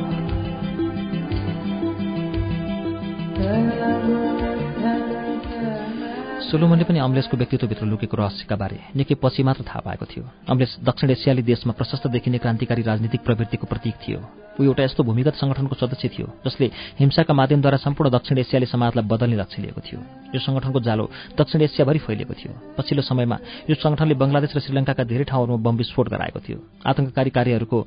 सोलोमनले 6.51 6.83
पनि 6.83 6.99
अम्लेसको 6.99 7.37
व्यक्तित्वभित्र 7.39 7.85
लुकेको 7.87 8.15
रहस्यका 8.19 8.55
बारे 8.59 8.77
निकै 8.91 9.15
पछि 9.23 9.39
मात्र 9.39 9.63
थाहा 9.63 9.79
पाएको 9.87 10.03
थियो। 10.03 10.23
अम्लेस 10.51 10.83
दक्षिण 10.83 11.09
एसियाली 11.15 11.47
देशमा 11.47 11.71
प्रशस्त 11.79 12.11
देखिने 12.11 12.43
क्रान्तिकारी 12.43 12.81
राजनीतिक 12.83 13.21
प्रवृत्तिको 13.23 13.65
प्रतीक 13.71 13.95
थियो। 14.03 14.19
ऊ 14.59 14.63
एउटा 14.67 14.83
यस्तो 14.83 15.03
भूमिगत 15.07 15.39
संगठनको 15.39 15.75
सदस्य 15.79 16.07
थियो 16.11 16.27
जसले 16.43 16.65
हिंसाका 16.99 17.31
माध्यमद्वारा 17.31 17.77
सम्पूर्ण 17.87 18.09
दक्षिण 18.11 18.37
एसियाली 18.43 18.67
समाजलाई 18.67 19.07
बदल्ने 19.07 19.35
लक्ष्य 19.39 19.61
लिएको 19.63 19.79
थियो। 19.79 19.99
यो 20.35 20.39
संगठनको 20.43 20.79
जालो 20.83 21.05
दक्षिण 21.39 21.61
एसियाभरि 21.71 21.99
फैलिएको 22.03 22.33
थियो। 22.35 22.51
पछिल्लो 22.75 23.03
समयमा 23.07 23.37
यो 23.71 23.75
संगठनले 23.79 24.15
बङ्गलादेश 24.19 24.51
र 24.51 24.59
श्रीलङ्काका 24.59 25.03
धेरै 25.07 25.23
ठाउँहरूमा 25.31 25.63
बम 25.63 25.75
विस्फोट 25.79 26.07
गराएको 26.11 26.39
थियो। 26.43 26.57
आतंककारी 26.83 27.31
कार्यहरूको 27.31 27.77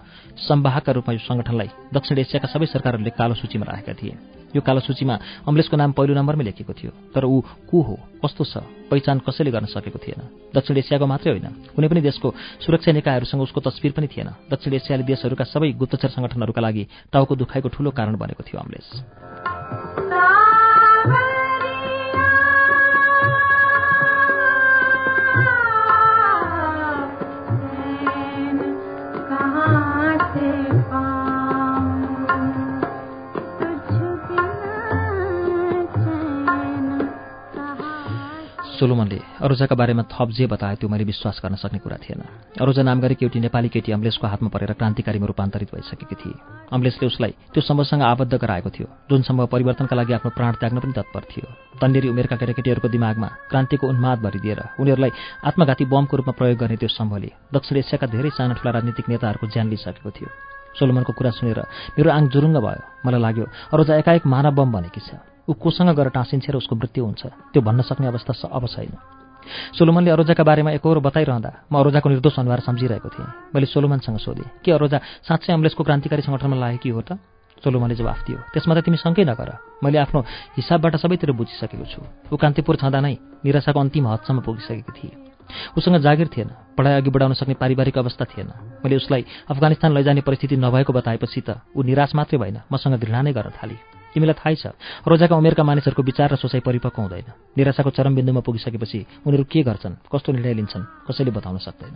सम्वाहकका 0.40 0.92
रूपमा 0.96 1.12
यो 1.12 1.20
संगठनलाई 1.28 1.68
दक्षिण 1.92 2.16
एसियाका 2.16 2.48
सबै 2.48 2.66
सरकारहरूले 2.72 3.12
कालो 3.12 3.34
सूचीमा 3.36 3.68
राखेका 3.68 3.92
थिए। 4.00 4.43
यो 4.54 4.60
कालो 4.62 4.80
सूचीमा 4.80 5.18
अम्लेसको 5.48 5.76
नाम 5.76 5.92
पहिलो 5.92 6.14
नम्बरमै 6.14 6.44
लेखेको 6.44 6.72
थियो। 6.72 6.90
तर 7.14 7.24
ऊ 7.24 7.40
को 7.40 7.78
हो? 7.82 7.94
कस्तो 8.24 8.44
छ? 8.44 8.56
पहिचान 8.90 9.18
कसैले 9.26 9.50
गर्न 9.50 9.66
सकेको 9.66 9.98
थिएन। 9.98 10.20
दक्षिण 10.54 10.76
एसियाको 10.78 11.06
मात्रै 11.06 11.30
होइन। 11.34 11.74
कुनै 11.74 11.88
पनि 11.88 12.00
देशको 12.00 12.34
सुरक्षा 12.62 12.92
निकायहरूसँग 12.92 13.42
उसको 13.42 13.60
तस्विर 13.60 13.92
पनि 13.92 14.06
थिएन। 14.06 14.28
दक्षिण 14.50 14.72
एसियाली 14.72 15.04
देशहरूका 15.04 15.44
सबै 15.44 15.72
गुप्तचर 15.74 16.08
संगठनहरूका 16.14 16.60
लागि 16.62 16.86
टाउको 17.12 17.34
दुखाइको 17.34 17.68
ठूलो 17.68 17.90
कारण 17.90 18.14
बनेको 18.16 18.42
थियो 18.46 18.60
अम्लेस। 18.62 18.86
अरोजाका 39.44 39.76
बारेमा 39.76 40.02
थप 40.08 40.28
जे 40.32 40.46
बताए 40.48 40.76
त्यो 40.80 40.88
मैले 40.88 41.04
विश्वास 41.04 41.40
गर्न 41.44 41.60
सक्ने 41.60 41.78
कुरा 41.84 41.96
थिएन। 42.00 42.20
अरोजा 42.64 42.80
नाम 42.80 43.00
गरेकी 43.04 43.28
एउटी 43.28 43.40
नेपाली 43.44 43.68
केटी 43.68 43.92
अम्लेसको 43.92 44.24
हातमा 44.24 44.48
परेर 44.48 44.72
क्रान्तिकारीमा 44.72 45.26
रूपान्तरित 45.28 45.68
भइसकेकी 45.68 46.16
थिए। 46.16 46.32
अम्लेसले 46.72 47.04
उसलाई 47.04 47.32
त्यो 47.52 47.60
समूहसँग 47.60 48.02
आबद्ध 48.02 48.40
गराएको 48.40 48.70
थियो। 48.72 48.88
जुन 49.04 49.20
समूह 49.28 49.44
परिवर्तनका 49.52 49.96
लागि 49.96 50.12
आफ्नो 50.16 50.30
प्राण 50.32 50.52
त्याग्न 50.56 50.80
पनि 50.80 50.92
तत्पर 50.96 51.22
थियो। 51.28 51.44
तन्नेरी 51.76 52.08
उमेरका 52.08 52.36
केटाकेटीहरूको 52.40 52.88
दिमागमा 52.88 53.28
क्रान्तिको 53.52 53.84
उन्माद 53.84 54.18
भरिदिएर 54.24 54.60
उनीहरूलाई 54.80 55.12
आत्मघाती 55.44 55.84
बमको 55.92 56.16
रूपमा 56.16 56.32
प्रयोग 56.40 56.58
गर्ने 56.64 56.76
त्यो 56.80 56.88
समूहले 56.88 57.30
दक्षिण 57.52 57.76
एसियाका 57.84 58.06
धेरै 58.16 58.30
साना 58.32 58.56
ठुला 58.56 58.70
राजनीतिक 58.80 59.12
नेताहरूको 59.12 59.46
ज्यान 59.52 59.68
लिइसकेको 59.68 60.08
थियो। 60.08 60.28
सोलोमनको 60.72 61.12
कुरा 61.12 61.30
सुनेर 61.36 61.60
मेरो 62.00 62.08
आङ 62.16 62.32
जुरुङ्ग 62.32 62.64
भयो। 62.64 62.80
मलाई 63.04 63.20
लाग्यो 63.20 63.44
अरोजा 63.76 63.92
एकाएक 64.00 64.24
मानव 64.24 64.56
बम 64.56 64.72
भनेकी 64.72 65.00
छ। 65.04 65.20
ऊ 65.44 65.52
कोसँग 65.52 65.92
गएर 65.92 66.08
टाँसिन्छ 66.16 66.48
र 66.48 66.56
उसको 66.56 66.72
मृत्यु 66.80 67.04
हुन्छ। 67.04 67.52
त्यो 67.52 67.60
भन्न 67.60 67.84
सक्ने 67.84 68.08
अवस्था 68.08 68.48
अब 68.48 68.64
छैन। 68.72 68.96
सोलोमनले 69.78 70.10
अरोजाका 70.10 70.44
बारेमा 70.44 70.70
एकहोरो 70.78 71.00
बताइरहँदा 71.00 71.50
म 71.70 71.74
अरोजाको 71.80 72.08
निर्दोष 72.08 72.36
अनुहार 72.38 72.60
सम्झिरहेको 72.64 73.08
थिएँ। 73.08 73.28
मैले 73.54 73.66
सोलोमनसँग 73.66 74.18
सोधेँ 74.18 74.48
के 74.64 74.70
अरोजा 74.72 74.98
साँच्चै 75.28 75.52
अम्लेसको 75.52 75.82
क्रान्तिकारी 75.84 76.22
सङ्गठनमा 76.22 76.56
लागेकी 76.56 76.90
हो 76.90 77.00
त? 77.00 77.18
सोलोमनले 77.64 77.96
जवाफ 77.96 78.20
दियो 78.28 78.38
त्यसमा 78.52 78.74
त 78.76 78.84
तिमी 78.84 78.98
शङ्कै 79.00 79.24
नगर। 79.24 79.80
मैले 79.80 79.98
आफ्नो 80.04 80.20
हिसाबबाट 80.58 80.94
सबैतिर 81.00 81.32
बुझिसकेको 81.32 81.86
छु। 81.88 82.00
ऊ 82.28 82.36
कान्तिपुर 82.36 82.76
छँदा 82.76 83.00
नै 83.00 83.14
निराशाको 83.40 83.80
अन्तिम 83.80 84.04
हदसम्म 84.04 84.40
पुगिसकेको 84.44 84.92
थिए। 84.92 85.12
उसँग 85.76 85.96
जागिर 86.04 86.28
थिएन 86.28 86.48
पढाइ 86.76 86.94
अघि 87.00 87.10
बढाउन 87.10 87.32
सक्ने 87.40 87.54
पारिवारिक 87.56 87.96
अवस्था 87.98 88.24
थिएन। 88.36 88.48
मैले 88.84 88.96
उसलाई 88.96 89.24
अफगानिस्तान 89.48 89.90
लैजाने 89.96 90.20
परिस्थिति 90.20 90.56
नभएको 90.56 90.92
बताएपछि 90.92 91.40
त 91.40 91.60
ऊ 91.72 91.82
निराश 91.88 92.14
मात्रै 92.14 92.38
भएन 92.38 92.68
मसँग 92.72 93.00
घृणा 93.00 93.20
नै 93.22 93.32
गर्न 93.32 93.56
थाली। 93.56 94.03
तिमीलाई 94.14 94.38
थाहै 94.38 94.54
छ। 94.54 94.66
रोजाका 95.02 95.34
उमेरका 95.36 95.62
मानिसहरूको 95.66 96.02
विचार 96.02 96.32
र 96.32 96.36
सोचाइ 96.38 96.60
परिपक्व 96.62 97.02
हुँदैन। 97.02 97.28
निराशाको 97.58 97.90
चरम 97.90 98.14
बिन्दुमा 98.14 98.40
पुगिसकेपछि 98.40 99.26
उनीहरू 99.26 99.44
के 99.44 99.62
गर्छन्? 99.62 99.94
कस्तो 100.06 100.32
निर्णय 100.32 100.54
लिन्छन्? 100.54 100.84
कसैले 101.10 101.30
बताउन 101.34 101.58
सक्दैन। 101.58 101.94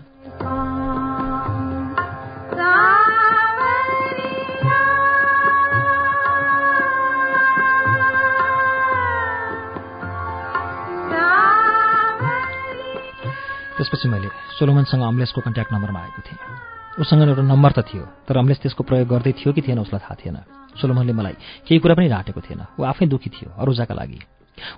त्यसपछि 13.78 14.09
मैले 14.11 14.28
सोलोमनसँग 14.59 15.02
अम्लेसको 15.07 15.40
कन्ट्याक्ट 15.40 15.70
नम्बरमा 15.72 16.00
आएको 16.02 16.22
थिएँ। 16.26 16.78
उसँग 16.99 17.23
एउटा 17.23 17.43
नम्बर 17.43 17.73
त 17.73 17.79
थियो 17.87 18.05
तर 18.27 18.37
अम्लेस 18.37 18.59
त्यसको 18.59 18.83
प्रयोग 18.83 19.09
गर्दै 19.09 19.33
थियो 19.39 19.53
कि 19.55 19.63
थिएन 19.63 19.79
उसलाई 19.79 20.03
थाहा 20.03 20.15
थिएन। 20.19 20.37
सोलोमनले 20.75 21.13
मलाई 21.15 21.35
केही 21.67 21.79
कुरा 21.79 21.95
पनि 21.95 22.09
राटेको 22.11 22.41
थिएन। 22.43 22.63
ऊ 22.75 22.83
आफै 22.83 23.07
दुःखी 23.07 23.31
थियो 23.31 23.55
अरूजाका 23.55 23.95
लागि। 23.95 24.19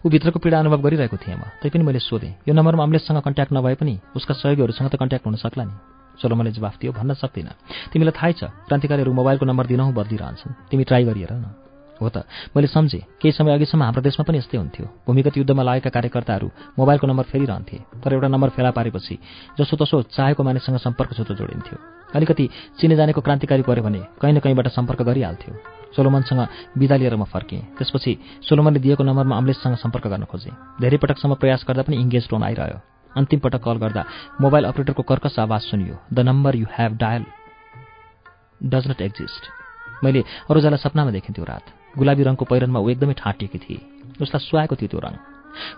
ऊ 0.04 0.08
भित्रको 0.12 0.38
पीडा 0.38 0.58
अनुभव 0.60 0.80
गरिरहेको 0.84 1.16
थिएँ 1.16 1.36
म 1.40 1.48
तैपनि 1.64 1.84
मैले 1.84 2.00
सोधेँ 2.04 2.44
यो 2.44 2.52
नम्बरमा 2.52 2.82
अम्लेससँग 2.84 3.24
कन्ट्याक्ट 3.24 3.52
नभए 3.56 3.74
पनि 3.80 3.94
उसका 4.16 4.34
सहयोगीहरूसँग 4.36 4.88
त 4.92 4.94
कन्ट्याक्ट 5.00 5.24
हुन 5.26 5.36
सक्ला 5.40 5.64
नि? 5.64 5.74
सोलोमनले 6.20 6.52
जवाफ 6.52 6.74
दियो 6.76 6.92
भन्न 6.92 7.16
सक्दिनँ। 7.16 7.56
तिमीलाई 7.88 8.12
थाहै 8.12 8.32
छ 8.36 8.52
क्रान्तिकारीहरू 8.68 9.12
मोबाइलको 9.16 9.44
नम्बर 9.48 9.66
दिनहुँ 9.72 9.92
बदलिरहन्छन्। 9.96 10.52
तिमी 10.68 10.84
ट्राई 10.84 11.04
गरिहेर 11.08 11.32
न। 11.32 11.69
हो 12.00 12.08
त। 12.08 12.24
मैले 12.56 12.66
सम्झेँ 12.66 13.00
केही 13.20 13.32
समय 13.32 13.52
अघिसम्म 13.54 13.82
हाम्रो 13.82 14.02
देशमा 14.02 14.24
पनि 14.24 14.38
यस्तै 14.38 14.58
हुन्थ्यो। 14.58 14.86
भूमिगत 15.06 15.36
युद्धमा 15.36 15.62
लागेका 15.62 15.90
कार्यकर्ताहरू 15.90 16.48
मोबाइलको 16.78 17.06
नम्बर 17.06 17.24
फेरिरहन्थे 17.30 17.76
तर 18.00 18.12
एउटा 18.12 18.28
नम्बर 18.28 18.48
फेला 18.56 18.70
पारेपछि 18.70 19.18
जसो 19.58 19.76
तसो 19.76 20.02
चाहेको 20.16 20.42
मानिससँग 20.42 20.76
सम्पर्क 20.80 21.14
छुतो 21.16 21.34
जोडिन्थ्यो। 21.34 21.76
अलिकति 22.16 22.48
चिने 22.80 22.96
जानेको 22.96 23.20
क्रान्तिकारी 23.20 23.62
पऱ्यो 23.62 23.82
भने 23.84 24.00
कहीँ 24.20 24.34
न 24.34 24.38
कहीँबाट 24.40 24.68
सम्पर्क 24.68 25.02
गरिहाल्थ्यो। 25.02 25.54
सोलोमनसँग 25.96 26.40
बिदा 26.78 26.96
लिएर 26.96 27.16
म 27.16 27.24
फर्केँ। 27.24 27.60
त्यसपछि 27.78 28.12
सोलोमनले 28.48 28.80
दिएको 28.80 29.02
नम्बरमा 29.04 29.36
अम्लेससँग 29.36 29.76
सम्पर्क 29.76 30.06
गर्न 30.06 30.24
खोजेँ। 30.24 30.54
धेरै 30.80 30.98
पटकसम्म 30.98 31.34
प्रयास 31.34 31.64
गर्दा 31.68 31.82
पनि 31.82 31.96
इङ्गेज 31.98 32.28
टोन 32.30 32.42
आइरह्यो। 32.42 32.78
अन्तिम 33.10 33.40
पटक 33.40 33.62
कल 33.62 33.76
गर्दा 33.82 34.02
मोबाइल 34.40 34.64
अपरेटरको 34.70 35.02
कर्कस 35.02 35.38
आवाज 35.38 35.60
सुनियो 35.70 35.94
the 36.14 36.18
number 36.30 36.56
you 36.56 36.66
have 36.70 36.92
dialled 36.96 37.24
does 38.62 38.84
not 38.90 39.00
exist. 39.02 39.42
मैले 40.04 40.20
अरूजनालाई 40.50 40.78
सपनामा 40.78 41.10
देखेँ 41.10 41.44
रात। 41.44 41.79
गुलाबी 41.98 42.22
रङको 42.22 42.44
पहिरनमा 42.44 42.78
ऊ 42.80 42.88
एकदमै 42.88 43.14
ठाँटिएकी 43.14 43.58
थिए। 43.58 43.78
उसलाई 44.22 44.40
सुहाएको 44.46 44.74
थियो 44.76 44.88
त्यो 44.88 45.00
रङ। 45.00 45.14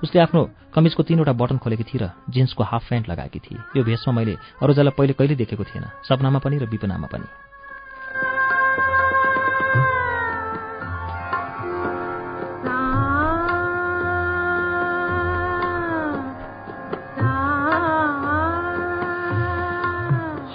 उसले 0.05 0.21
आफ्नो 0.21 0.41
कमिजको 0.75 1.03
तिनवटा 1.03 1.33
बटन 1.33 1.59
खोलेकी 1.59 1.85
थिए 1.85 2.01
र 2.03 2.11
जिन्सको 2.31 2.63
हाफ 2.65 2.89
प्यान्ट 2.89 3.09
लगाएकी 3.09 3.39
थिए। 3.39 3.59
यो 3.77 3.83
भेषमा 3.85 4.13
मैले 4.15 4.37
अरूजालाई 4.63 4.93
पहिले 4.99 5.13
कहिले 5.13 5.35
देखेको 5.35 5.65
थिएन। 5.65 5.85
सपनामा 6.09 6.39
पनि 6.39 6.59
र 6.59 6.67
विपनामा 6.67 7.07
पनि। 7.07 7.52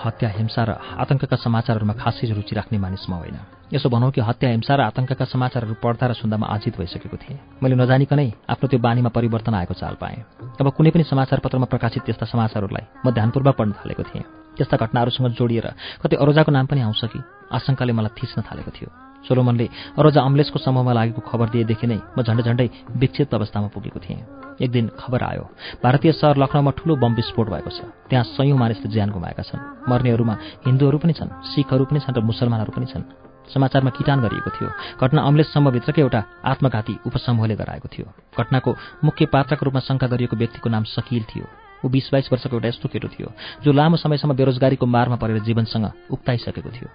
हत्या 0.08 0.30
हिंसा 0.30 0.64
र 0.64 0.70
आतंकका 1.04 1.36
समाचारहरूमा 1.36 1.94
खासै 2.00 2.32
रुचि 2.32 2.56
राख्ने 2.56 2.78
मानिस 2.80 3.04
म 3.10 3.14
होइन। 3.14 3.38
यसो 3.74 3.90
भनौँ 3.90 4.12
कि 4.12 4.22
हत्या 4.22 4.50
हिंसा 4.50 4.76
र 4.76 4.82
आतंकका 4.88 5.26
समाचारहरू 5.26 5.76
पढ्दा 5.84 6.08
र 6.08 6.14
सुन्दामा 6.16 6.48
आजित 6.48 6.80
भइसकेको 6.80 7.18
थिएँ। 7.18 7.40
मैले 7.60 7.76
नजानिकनै 7.76 8.28
आफ्नो 8.48 8.68
त्यो 8.72 8.80
बानीमा 8.80 9.10
परिवर्तन 9.12 9.54
आएको 9.54 9.74
चाल 9.74 9.96
पाएँ। 10.00 10.24
अब 10.60 10.68
कुनै 10.72 10.90
पनि 10.96 11.04
समाचार 11.04 11.40
पत्रमा 11.44 11.68
प्रकाशित 11.68 12.04
त्यस्ता 12.08 12.26
समाचारहरूलाई 12.26 12.86
म 13.06 13.12
ध्यानपूर्वक 13.12 13.56
पढ्न 13.56 13.72
थालेको 13.84 14.04
थिएँ। 14.04 14.47
त्यस्ता 14.58 14.78
घटनाहरूसँग 14.78 15.28
जोडिएर 15.38 15.68
कतै 16.02 16.16
अरोजाको 16.18 16.52
नाम 16.52 16.66
पनि 16.66 16.82
आउँछ 16.82 17.04
कि? 17.14 17.20
आशंकाले 17.54 17.94
मलाई 17.94 18.14
थिच्न 18.18 18.42
थालेको 18.42 18.72
थियो। 18.74 18.90
सोलोमनले 19.28 19.68
अरोजा 20.00 20.22
अम्लेसको 20.22 20.60
समूहमा 20.60 20.94
लागेको 20.94 21.22
खबर 21.22 21.48
दिएदेखि 21.50 21.88
नै 21.88 22.00
म 22.18 22.22
झन्डै 22.22 22.44
झन्डै 22.44 22.68
विक्षिप्त 22.96 23.34
अवस्थामा 23.34 23.68
पुगेको 23.76 24.00
थिएँ। 24.00 24.22
एक 24.62 24.72
दिन 24.72 24.86
खबर 24.96 25.22
आयो 25.24 25.44
भारतीय 25.84 26.12
सहर 26.12 26.38
लखनऊमा 26.38 26.72
ठूलो 26.78 26.96
बम 26.96 27.14
विस्फोट 27.14 27.48
भएको 27.50 27.70
छ। 27.70 27.80
त्यहाँ 28.10 28.26
सयौँ 28.36 28.58
मानिसले 28.58 28.88
ज्यान 28.88 29.10
गुमाएका 29.12 29.44
छन्। 29.44 29.62
मर्नेहरूमा 29.90 30.36
हिन्दूहरू 30.66 30.98
पनि 30.98 31.14
छन् 31.14 31.34
सिखहरू 31.44 31.86
पनि 31.86 32.00
छन् 32.00 32.16
र 32.16 32.22
मुसलमानहरू 32.24 32.72
पनि 32.72 32.88
छन्। 32.88 33.04
समाचारमा 33.52 33.92
किटान 33.98 34.20
गरिएको 34.22 34.50
थियो। 34.56 34.70
घटना 35.02 35.22
अम्लेस 35.24 35.48
समूहभित्रकै 35.54 36.02
एउटा 36.02 36.22
आत्मघाती 36.46 36.94
उपसमूहले 37.08 37.56
गराएको 37.56 37.88
थियो। 37.88 38.08
घटनाको 38.38 38.72
मुख्य 39.04 39.26
पात्रको 39.34 39.64
रूपमा 39.66 39.82
शङ्का 39.88 40.08
गरिएको 40.08 40.36
व्यक्तिको 40.36 40.68
नाम 40.70 40.84
सकिल 40.84 41.24
थियो। 41.32 41.67
ऊ 41.86 41.90
बिस 41.90 42.10
बाइस 42.14 42.30
वर्षको 42.32 42.56
एउटा 42.56 42.68
यस्तो 42.68 42.90
केटो 42.90 43.08
थियो 43.08 43.32
जो 43.64 43.72
लामो 43.72 43.98
समयसम्म 43.98 44.34
बेरोजगारीको 44.34 44.86
मारमा 44.86 45.16
परेर 45.16 45.40
जीवनसँग 45.48 45.86
उक्ताइसकेको 46.12 46.70
थियो। 46.70 46.90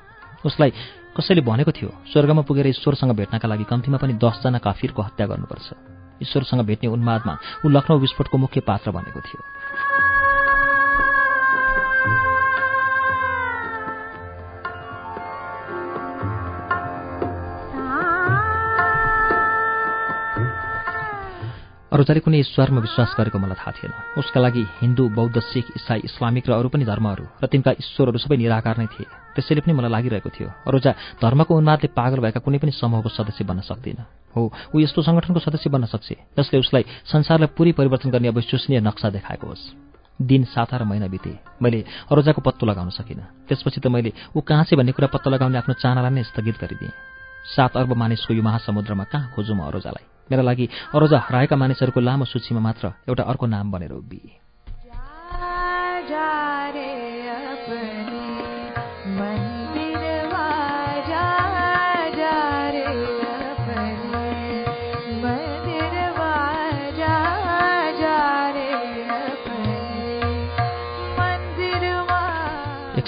उसलाई 0.47 0.71
कसैले 1.17 1.41
भनेको 1.41 1.73
थियो 1.73 1.91
स्वर्गमा 2.13 2.43
पुगेर 2.43 2.67
ईश्वरसँग 2.67 3.13
भेट्नका 3.15 3.49
लागि 3.49 3.65
कम्तीमा 3.65 3.99
पनि 4.03 4.15
दसजना 4.19 4.59
काफिरको 4.59 5.03
हत्या 5.03 5.27
गर्नुपर्छ। 5.27 5.69
ईश्वरसँग 6.23 6.61
भेट्ने 6.67 6.89
उन्मादमा 6.91 7.35
ऊ 7.65 7.69
लखनऊ 7.69 7.99
विस्फोटको 7.99 8.39
मुख्य 8.39 8.61
पात्र 8.61 8.91
बनेको 8.91 9.21
थियो। 9.21 9.41
अरूचाले 21.93 22.21
कुनै 22.25 22.41
ईश्वरमा 22.41 22.81
विश्वास 22.81 23.13
गरेको 23.21 23.37
मलाई 23.37 23.59
थाहा 23.61 23.73
थिएन। 23.77 23.93
उसका 24.17 24.41
लागि 24.41 24.63
हिन्दू 24.81 25.13
बौद्ध 25.13 25.37
सिख 25.53 25.77
इसाई 25.77 26.09
इस्लामिक 26.09 26.49
र 26.49 26.53
अरू 26.57 26.73
पनि 26.73 26.89
धर्महरू 26.89 27.25
र 27.37 27.45
तिनका 27.53 27.77
ईश्वरहरू 27.77 28.17
सबै 28.17 28.37
निराकार 28.41 28.81
नै 28.81 28.89
थिए। 28.89 29.05
त्यसैले 29.37 29.61
पनि 29.61 29.77
मलाई 29.77 29.93
लागिरहेको 29.93 30.31
थियो 30.33 30.49
अरूजा 30.73 31.21
धर्मको 31.21 31.53
उन्मादले 31.53 31.93
पागल 31.93 32.19
भएका 32.25 32.41
कुनै 32.41 32.59
पनि 32.65 32.73
समूहको 32.73 33.13
सदस्य 33.13 33.45
बन्न 33.45 33.61
सक्दिन। 33.69 33.99
हो 34.33 34.41
ऊ 34.73 34.77
यस्तो 34.81 35.05
सङ्गठनको 35.05 35.41
सदस्य 35.45 35.69
बन्न 35.69 35.85
सक्छ 35.93 36.09
जसले 36.33 36.57
उसलाई 36.65 36.85
संसारलाई 37.13 37.53
पुरै 37.53 37.77
परिवर्तन 37.77 38.09
गर्ने 38.09 38.29
अविश्वसनीय 38.33 38.81
नक्सा 38.81 39.13
देखाएको 39.13 39.47
होस्। 39.53 39.77
दिन 40.17 40.49
साता 40.49 40.81
र 40.81 40.89
महिना 40.89 41.13
बिते 41.13 41.61
मैले 41.61 42.09
अरोजाको 42.09 42.41
पत्तो 42.41 42.65
लगाउन 42.73 42.89
सकिनँ। 42.89 43.53
त्यसपछि 43.53 43.85
त 43.85 43.93
मैले 43.93 44.17
ऊ 44.33 44.41
कहाँ 44.41 44.65
छ 44.65 44.81
भन्ने 44.81 44.97
कुरा 44.97 45.13
पत्तो 45.13 45.29
लगाउने 45.29 45.61
आफ्नो 45.61 45.77
चानालाई 45.77 46.13
नै 46.17 46.25
स्थगित 46.25 46.57
गरिदिएँ। 46.57 46.97
सात 47.53 47.77
अर्ब 47.77 47.93
मानिसको 48.01 48.33
यो 48.33 48.41
महासमुद्रमा 48.41 49.05
कहाँ 49.13 49.37
खोजौँ 49.37 49.61
अरोजालाई? 49.61 50.12
मेरा 50.31 50.43
लागि 50.43 50.69
अरोजा 50.95 51.19
हराएका 51.19 51.57
मानिसहरूको 51.57 52.01
लामो 52.01 52.25
सूचीमा 52.25 52.61
मात्र 52.61 52.93
एउटा 53.09 53.23
अर्को 53.23 53.47
नाम 53.47 53.71
बनेर 53.73 53.93
उभिए। 53.93 54.42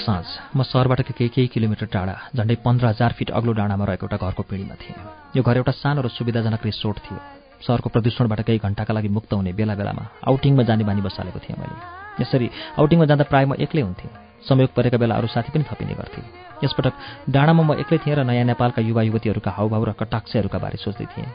साँझ। 0.05 0.25
म 0.55 0.61
सहरबाट 0.61 1.01
केही 1.17 1.29
केही 1.33 1.47
किलोमिटर 1.49 1.85
टाढा 1.89 2.15
झन्डै 2.37 2.55
पन्ध्र 2.61 2.85
हजार 2.85 3.11
फिट 3.17 3.29
अग्लो 3.33 3.51
डाँडामा 3.57 3.85
रहेको 3.85 4.05
एउटा 4.05 4.17
घरको 4.21 4.43
पिँढीमा 4.49 4.75
थिएँ। 4.77 4.97
यो 5.35 5.41
घर 5.41 5.57
एउटा 5.57 5.71
सानो 5.81 6.01
र 6.05 6.07
सुविधाजनक 6.13 6.61
रिसोर्ट 6.61 6.97
थियो। 7.05 7.17
सहरको 7.65 7.89
प्रदूषणबाट 7.89 8.41
केही 8.45 8.59
घन्टाका 8.61 8.93
लागि 8.93 9.09
मुक्त 9.09 9.33
हुने 9.33 9.53
बेला 9.57 9.75
बेलामा 9.75 10.03
आउटिङमा 10.29 10.63
जाने 10.69 10.83
बानी 10.85 11.01
बसालेको 11.01 11.39
थिएँ 11.41 11.57
मैले। 11.57 11.77
यसरी 12.21 12.47
आउटिङमा 12.77 13.05
जाँदा 13.09 13.25
प्रायः 13.25 13.47
म 13.49 13.53
एक्लै 13.65 13.81
हुन्थेँ। 13.81 14.09
संयोग 14.45 14.69
परेका 14.77 14.97
बेला 15.01 15.15
अरू 15.17 15.27
साथी 15.27 15.49
पनि 15.49 15.65
थपिने 15.65 15.93
गर्थे। 15.97 16.21
यसपटक 16.61 16.93
डाँडामा 17.33 17.63
म 17.65 17.71
एक्लै 17.81 17.97
थिएँ 18.05 18.15
र 18.15 18.23
नयाँ 18.29 18.45
नेपालका 18.45 18.81
युवा 18.85 19.01
युवतीहरूका 19.09 19.51
हाउभाउ 19.57 19.83
र 19.89 19.91
कटाक्षहरूका 19.97 20.57
बारे 20.61 20.77
सोच्दै 20.77 21.05
थिएँ। 21.09 21.27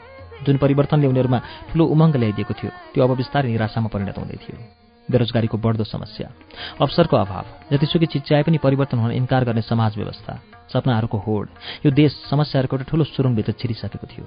जुन 0.47 0.57
परिवर्तनले 0.63 1.07
उनीहरूमा 1.11 1.39
ठुलो 1.69 1.83
उमङ्ग 1.91 2.15
ल्याइदिएको 2.15 2.53
थियो 2.55 2.71
त्यो 2.95 3.03
अब 3.03 3.11
बिस्तारै 3.19 3.51
निराशामा 3.51 3.89
परिणत 3.91 4.17
हुँदै 4.17 4.39
थियो। 4.39 4.80
बेरोजगारीको 5.11 5.57
बढ्दो 5.57 5.83
समस्या। 5.83 6.27
अवसरको 6.81 7.15
अभाव। 7.17 7.45
जतिसुकै 7.71 8.05
चिच्याए 8.05 8.43
पनि 8.43 8.57
परिवर्तन 8.57 8.97
हुन 8.97 9.11
इन्कार 9.11 9.43
गर्ने 9.45 9.61
समाज 9.61 9.97
व्यवस्था। 9.97 10.33
सपनाहरूको 10.73 11.17
होड। 11.17 11.47
यो 11.85 11.91
देश 11.91 12.11
समस्याहरूको 12.31 12.75
एउटा 12.75 12.89
ठूलो 12.89 13.03
सुरुङभित्र 13.03 13.51
छिरिसकेको 13.59 14.07
थियो। 14.07 14.25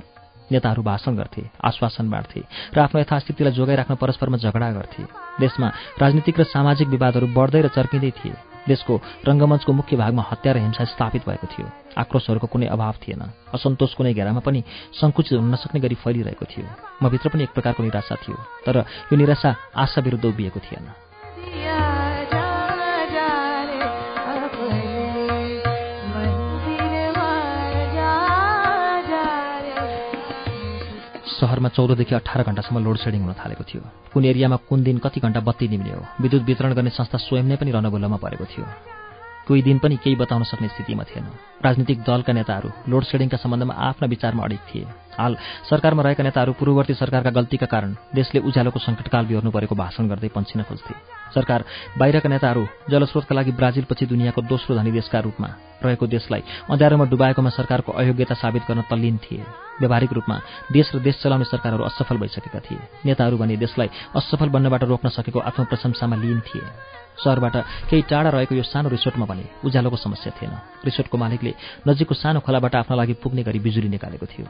नेताहरू 0.53 0.83
भाषण 0.83 1.16
गर्थे 1.16 1.42
आश्वासन 1.64 2.11
बाँड्थे 2.11 2.40
र 2.77 2.79
आफ्नो 2.79 3.01
यथास्थितिलाई 3.01 3.53
जोगाइराख्न 3.53 3.94
परस्परमा 3.97 4.37
झगडा 4.37 4.70
गर्थे। 4.77 5.03
देशमा 5.40 5.68
राजनीतिक 5.99 6.40
र 6.40 6.44
सामाजिक 6.44 6.88
विवादहरू 6.88 7.27
बढ्दै 7.33 7.61
र 7.64 7.68
चर्किँदै 7.73 8.12
थिए। 8.12 8.54
देशको 8.68 9.00
रङ्गमञ्चको 9.29 9.72
मुख्य 9.72 9.96
भागमा 9.96 10.24
हत्या 10.31 10.53
र 10.53 10.57
हिंसा 10.57 10.85
स्थापित 10.85 11.29
भएको 11.29 11.46
थियो। 11.46 11.70
आक्रोशहरूको 11.98 12.46
कुनै 12.46 12.66
अभाव 12.66 12.94
थिएन। 13.03 13.22
असन्तोष 13.55 13.94
कुनै 13.94 14.14
घेरामा 14.14 14.40
पनि 14.40 14.64
सङ्कुचित 15.00 15.38
हुन 15.38 15.53
नसक्ने 15.53 15.81
गरी 15.81 15.94
फैलिरहेको 15.94 16.44
थियो। 16.44 16.66
म 17.03 17.09
भित्र 17.09 17.29
पनि 17.29 17.42
एक 17.42 17.50
प्रकारको 17.50 17.83
निराशा 17.83 18.14
थियो। 18.14 18.37
तर 18.66 18.77
यो 19.12 19.16
निराशा 19.16 19.57
आशा 19.77 20.00
विरुद्ध 20.00 20.24
उभिएको 20.24 20.61
थिएन। 20.61 21.04
सहरमा 31.44 31.68
चौधदेखि 31.68 32.14
अठार 32.14 32.42
घन्टासम्म 32.48 32.80
लोड 32.80 32.96
सेडिङ 32.96 33.20
हुन 33.20 33.33
थालेको 33.37 33.64
थियो। 33.68 33.83
कुन 34.12 34.24
एरियामा 34.24 34.57
कुन 34.68 34.83
दिन 34.83 34.98
कति 35.04 35.20
घन्टा 35.20 35.40
बत्ती 35.44 35.68
निम्ने 35.68 35.92
हो 35.92 36.02
विद्युत 36.20 36.42
वितरण 36.42 36.72
गर्ने 36.72 36.90
संस्था 36.90 37.18
स्वयं 37.20 37.44
नै 37.44 37.57
पनि 37.61 37.70
रणभुल्लोमा 37.76 38.16
परेको 38.16 38.44
थियो। 38.48 38.64
कोही 39.44 39.62
दिन 39.62 39.78
पनि 39.78 39.96
केही 40.00 40.16
बताउन 40.16 40.42
सक्ने 40.48 40.68
स्थितिमा 40.68 41.04
थिएन। 41.04 41.24
राजनीतिक 41.61 41.98
दलका 42.00 42.33
नेताहरू 42.33 42.68
लोड 42.88 43.02
सेडिङका 43.04 43.37
सम्बन्धमा 43.37 43.74
आफ्ना 43.76 44.07
विचारमा 44.09 44.42
अडिक 44.44 44.62
थिए। 44.68 44.85
हाल 45.18 45.37
सरकारमा 45.70 46.03
रहेका 46.03 46.22
नेताहरू 46.22 46.53
पूर्ववर्ती 46.59 46.94
सरकारका 46.94 47.31
गल्तीका 47.31 47.66
कारण 47.66 47.94
देशले 48.14 48.40
उज्यालोको 48.40 48.79
सङ्कटकाल 48.79 49.24
बिहोर्नु 49.27 49.50
परेको 49.50 49.74
भाषण 49.74 50.09
गर्दै 50.09 50.29
पन्छिन 50.35 50.62
खोज्थे। 50.62 50.94
सरकार 51.35 51.64
बाहिरका 51.98 52.29
नेताहरू 52.29 52.62
जलस्रोतका 52.90 53.35
लागि 53.35 53.53
ब्राजिलपछि 53.53 54.07
दुनियाँको 54.07 54.40
दोस्रो 54.42 54.77
धनी 54.77 54.90
देशका 54.90 55.18
रूपमा 55.20 55.48
रहेको 55.85 56.07
देशलाई 56.07 56.42
अँध्यारोमा 56.70 57.05
डुबाएकोमा 57.11 57.50
सरकारको 57.50 57.92
अयोग्यता 57.92 58.35
साबित 58.35 58.62
गर्न 58.68 58.83
तल्लीन 58.90 59.16
थिए। 59.18 59.42
व्यावहारिक 59.81 60.12
रूपमा 60.12 60.37
देश 60.72 60.94
र 60.94 60.98
देश 61.03 61.22
चलाउने 61.22 61.44
सरकारहरू 61.44 61.85
असफल 61.85 62.16
भइसकेका 62.22 62.61
थिए। 62.62 62.79
नेताहरू 63.07 63.37
भने 63.37 63.57
देशलाई 63.57 63.88
असफल 64.14 64.48
बन्नबाट 64.55 64.85
रोक्न 64.85 65.09
सकेको 65.11 65.38
आत्मप्रशंसामा 65.40 66.16
लिन 66.16 66.40
थिए। 66.46 66.62
सहरबाट 67.14 67.57
केही 67.90 68.03
टाढा 68.11 68.31
रहेको 68.31 68.55
यो 68.55 68.62
सानो 68.62 68.88
रिसोर्टमा 68.90 69.27
भने 69.27 69.44
उज्यालोको 69.64 69.96
समस्या 69.96 70.33
थिएन। 70.35 70.55
रिसोर्टको 70.85 71.16
मालिकले 71.18 71.53
नजिकको 71.87 72.14
सानो 72.14 72.40
खोलाबाट 72.42 72.74
आफ्ना 72.74 72.94
लागि 72.96 73.14
पुग्ने 73.22 73.42
गरी 73.42 73.59
बिजुली 73.59 73.88
निकालेको 73.88 74.27
थियो। 74.27 74.46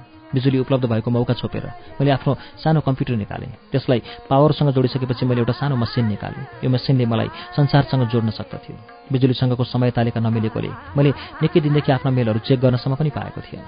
उपलब्ध 0.58 0.84
भएको 0.86 1.10
मौका 1.10 1.34
छोपेर 1.34 1.66
मैले 1.98 2.10
आफ्नो 2.10 2.34
सानो 2.62 2.80
कम्प्युटर 2.80 3.14
निकालेँ। 3.16 3.50
त्यसलाई 3.72 4.02
पावरसँग 4.30 4.70
जोडिसकेपछि 4.70 5.26
मैले 5.26 5.40
एउटा 5.40 5.52
सानो 5.52 5.76
मसिन 5.76 6.06
निकालेँ। 6.06 6.64
यो 6.64 6.70
मसिनले 6.70 7.06
मलाई 7.06 7.28
संसारसँग 7.56 8.08
जोड्न 8.08 8.30
सक्दथ्यो। 8.30 8.76
बिजुलीसँगको 9.12 9.64
समय 9.64 9.90
तालिका 9.90 10.20
नमिलेकोले 10.20 10.70
मैले 10.96 11.10
निकै 11.42 11.60
दिनदेखि 11.60 11.92
आफ्ना 11.92 12.10
मेलहरू 12.10 12.38
चेक 12.46 12.60
गर्नसम्म 12.60 12.94
पनि 12.94 13.10
पाएको 13.10 13.40
थिएन। 13.40 13.64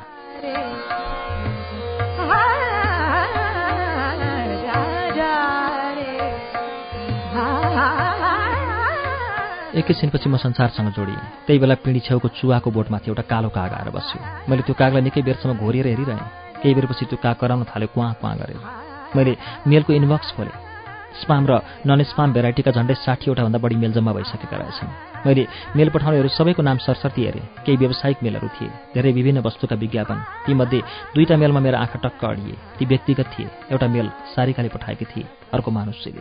एकैछिनपछि 9.76 10.28
म 10.32 10.36
संसारसँग 10.40 10.88
जोडिएँ। 10.96 11.20
त्यही 11.46 11.58
बेला 11.60 11.74
पिँढी 11.84 12.00
छेउको 12.00 12.28
चुवाको 12.32 12.70
बोटमाथि 12.72 13.12
एउटा 13.12 13.22
कालो 13.28 13.48
काग 13.52 13.72
आएर 13.76 13.90
बस्यो। 13.92 14.48
मैले 14.48 14.62
त्यो 14.64 14.72
कागलाई 14.72 15.02
निकै 15.04 15.20
बेरसम्म 15.20 15.60
घोरिएर 15.60 15.86
हेरिरहेँ। 15.92 16.45
केही 16.62 16.74
बेरपछि 16.74 17.04
काग 17.16 17.36
कराउन 17.40 17.64
थाल्यो 17.64 17.88
कुवा 17.94 18.12
कुवा 18.20 18.32
गरेर। 18.40 18.60
मैले 19.16 19.36
मेलको 19.66 19.92
इनबक्स 19.92 20.32
खोलेँ। 20.36 20.56
स्पाम 21.16 21.46
र 21.48 21.60
नन 21.86 22.02
स्पाम 22.04 22.32
भेराइटीका 22.32 22.70
झन्डै 22.76 22.94
साठीवटा 22.94 23.42
भन्दा 23.44 23.58
बढी 23.58 23.76
मेल 23.80 23.92
जम्मा 23.96 24.12
भइसकेका 24.12 24.56
रहेछन्। 24.56 24.90
मैले 25.26 25.46
मेल 25.76 25.88
पठाउनेहरू 25.88 26.28
सबैको 26.28 26.62
नाम 26.62 26.76
सरसर्ती 26.76 27.22
हेरेँ। 27.24 27.64
केही 27.64 27.76
व्यावसायिक 27.76 28.18
मेलहरू 28.22 28.48
थिए। 28.52 28.68
धेरै 28.94 29.12
विभिन्न 29.12 29.40
वस्तुका 29.40 29.76
विज्ञापन। 29.76 30.18
तीमध्ये 30.46 30.80
दुईवटा 31.14 31.36
मेलमा 31.36 31.60
मेरो 31.60 31.78
आँखा 31.78 31.98
टक्क 32.04 32.24
अडिए। 32.24 32.56
ती 32.78 32.84
व्यक्तिगत 32.84 33.26
थिए। 33.32 33.48
एउटा 33.72 33.86
मेल 33.88 34.08
सारिकाले 34.36 34.68
पठाएकी 34.68 35.04
थिए। 35.04 35.24
अर्को 35.56 35.70
मानुष्यले 35.70 36.20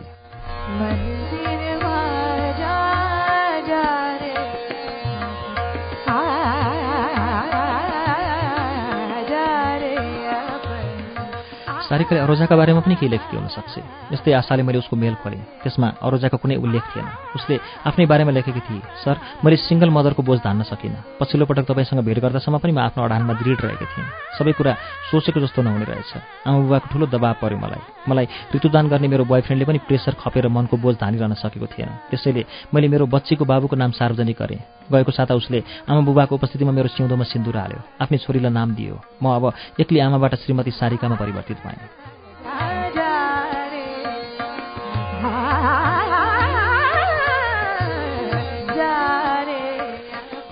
सारिकाले 11.86 12.20
अरोजाका 12.26 12.56
बारेमा 12.56 12.80
पनि 12.82 12.94
केही 12.98 13.10
लेखेकी 13.14 13.36
हुन 13.36 13.46
सक्छ। 13.46 13.74
यस्तै 14.12 14.32
आशाले 14.34 14.62
मैले 14.66 14.78
उसको 14.82 14.96
मेल 14.96 15.14
खोलेँ। 15.22 15.38
त्यसमा 15.62 15.88
अरोजाको 16.02 16.36
कुनै 16.42 16.56
उल्लेख 16.58 16.84
थिएन। 16.92 17.06
उसले 17.38 17.54
आफ्नै 17.86 18.06
बारेमा 18.10 18.32
लेखेकी 18.34 18.60
थिए 18.66 18.82
सर 19.06 19.16
मैले 19.44 19.56
सिङ्गल 19.56 19.90
मदरको 19.94 20.22
बोझ 20.22 20.38
धान्न 20.42 20.62
सकिनँ। 20.66 21.22
पछिल्लो 21.22 21.46
पटक 21.46 21.64
तपाईँसँग 21.70 22.02
भेट 22.02 22.18
गर्दासम्म 22.18 22.58
पनि 22.58 22.72
म 22.74 22.78
आफ्नो 22.90 23.00
अडानमा 23.06 23.32
दृढ 23.38 23.58
रहेको 23.62 23.86
थिएँ। 23.86 24.06
सबै 24.34 24.52
कुरा 24.58 24.72
सोचेको 25.10 25.38
जस्तो 25.40 25.62
नहुने 25.62 25.86
रहेछ। 25.86 26.10
आमा 26.46 26.58
बुबाको 26.66 26.86
ठुलो 26.90 27.06
दबाब 27.06 27.36
पर्यो 27.38 27.58
मलाई। 27.58 27.82
मलाई 28.10 28.26
ऋतुदान 28.54 28.84
गर्ने 28.90 29.06
मेरो 29.06 29.24
बोयफ्रेन्डले 29.30 29.66
पनि 29.66 29.78
प्रेसर 29.86 30.18
खपेर 30.18 30.48
मनको 30.50 30.76
बोझ 30.76 30.94
धानिरहन 30.98 31.34
सकेको 31.38 31.66
थिएन। 31.70 31.90
त्यसैले 32.10 32.42
मैले 32.74 32.86
मेरो 32.90 33.06
बच्चीको 33.06 33.44
बाबुको 33.46 33.76
नाम 33.76 33.90
सार्वजनिक 33.94 34.36
गरेँ। 34.38 34.60
गएको 34.90 35.10
साता 35.10 35.34
उसले 35.34 35.62
आमा 35.90 36.00
बुबाको 36.02 36.34
उपस्थितिमा 36.34 36.72
मेरो 36.72 36.88
सिउँदोमा 36.94 37.24
सिन्दुर 37.26 37.56
हाल्यो। 37.56 37.80
आफ्नै 38.02 38.18
छोरीलाई 38.22 38.52
नाम 38.52 38.74
दियो। 38.74 38.94
म 39.22 39.24
अब 39.34 39.44
एक्लै 39.82 40.00
आमाबाट 40.00 40.34
श्रीमती 40.46 40.70
सारिकामा 40.70 41.16
परिवर्तित 41.16 41.58
भएँ। 41.66 41.75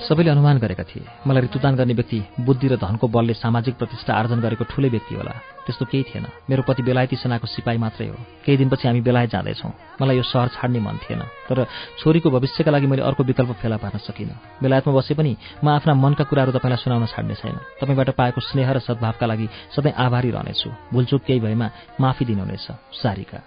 सबैले 0.08 0.30
अनुमान 0.30 0.58
गरेका 0.58 0.82
थिए 0.84 1.04
मलाई 1.26 1.42
ऋतुदान 1.42 1.76
गर्ने 1.76 1.94
व्यक्ति 1.94 2.18
बुद्धि 2.40 2.68
र 2.68 2.76
धनको 2.76 3.08
बलले 3.08 3.34
सामाजिक 3.34 3.74
प्रतिष्ठा 3.78 4.14
आर्जन 4.14 4.40
गरेको 4.40 4.64
ठुलै 4.64 4.88
व्यक्ति 4.88 5.14
होला। 5.14 5.53
त्यस्तो 5.66 5.84
केही 5.84 6.04
थिएन। 6.04 6.26
मेरो 6.50 6.62
पति 6.62 6.82
बेलायती 6.82 7.16
सेनाको 7.16 7.46
सिपाही 7.46 7.78
मात्रै 7.78 8.08
हो। 8.08 8.16
केही 8.44 8.58
दिनपछि 8.58 8.88
हामी 8.88 9.00
बेलायत 9.00 9.30
जाँदैछौँ। 9.30 9.72
मलाई 10.02 10.16
यो 10.16 10.22
सहर 10.22 10.48
छाड्ने 10.48 10.80
मन 10.80 10.98
थिएन। 11.04 11.22
तर 11.48 11.66
छोरीको 11.98 12.30
भविष्यका 12.30 12.70
लागि 12.70 12.86
मैले 12.86 13.02
अर्को 13.02 13.24
विकल्प 13.24 13.56
फेला 13.62 13.76
पार्न 13.76 13.98
सकिनँ। 13.98 14.40
बेलायतमा 14.62 14.94
बसे 14.94 15.14
पनि 15.14 15.36
म 15.64 15.68
आफ्ना 15.68 15.94
मनका 15.94 16.24
कुराहरू 16.24 16.52
तपाईँलाई 16.52 16.76
सुनाउन 16.76 17.06
छाड्ने 17.06 17.34
छैन। 17.34 17.58
तपाईँबाट 17.80 18.10
पाएको 18.10 18.40
स्नेह 18.40 18.72
र 18.72 18.78
सद्भावका 18.78 19.26
लागि 19.26 19.48
सधैँ 19.76 19.92
आभारी 19.96 20.30
रहनेछु। 20.30 20.70
भुलचुक 20.92 21.22
केही 21.22 21.40
भएमा 21.40 21.70
माफी 22.00 22.24
दिनुहुनेछ। 22.24 22.66
सारिका। 22.92 23.42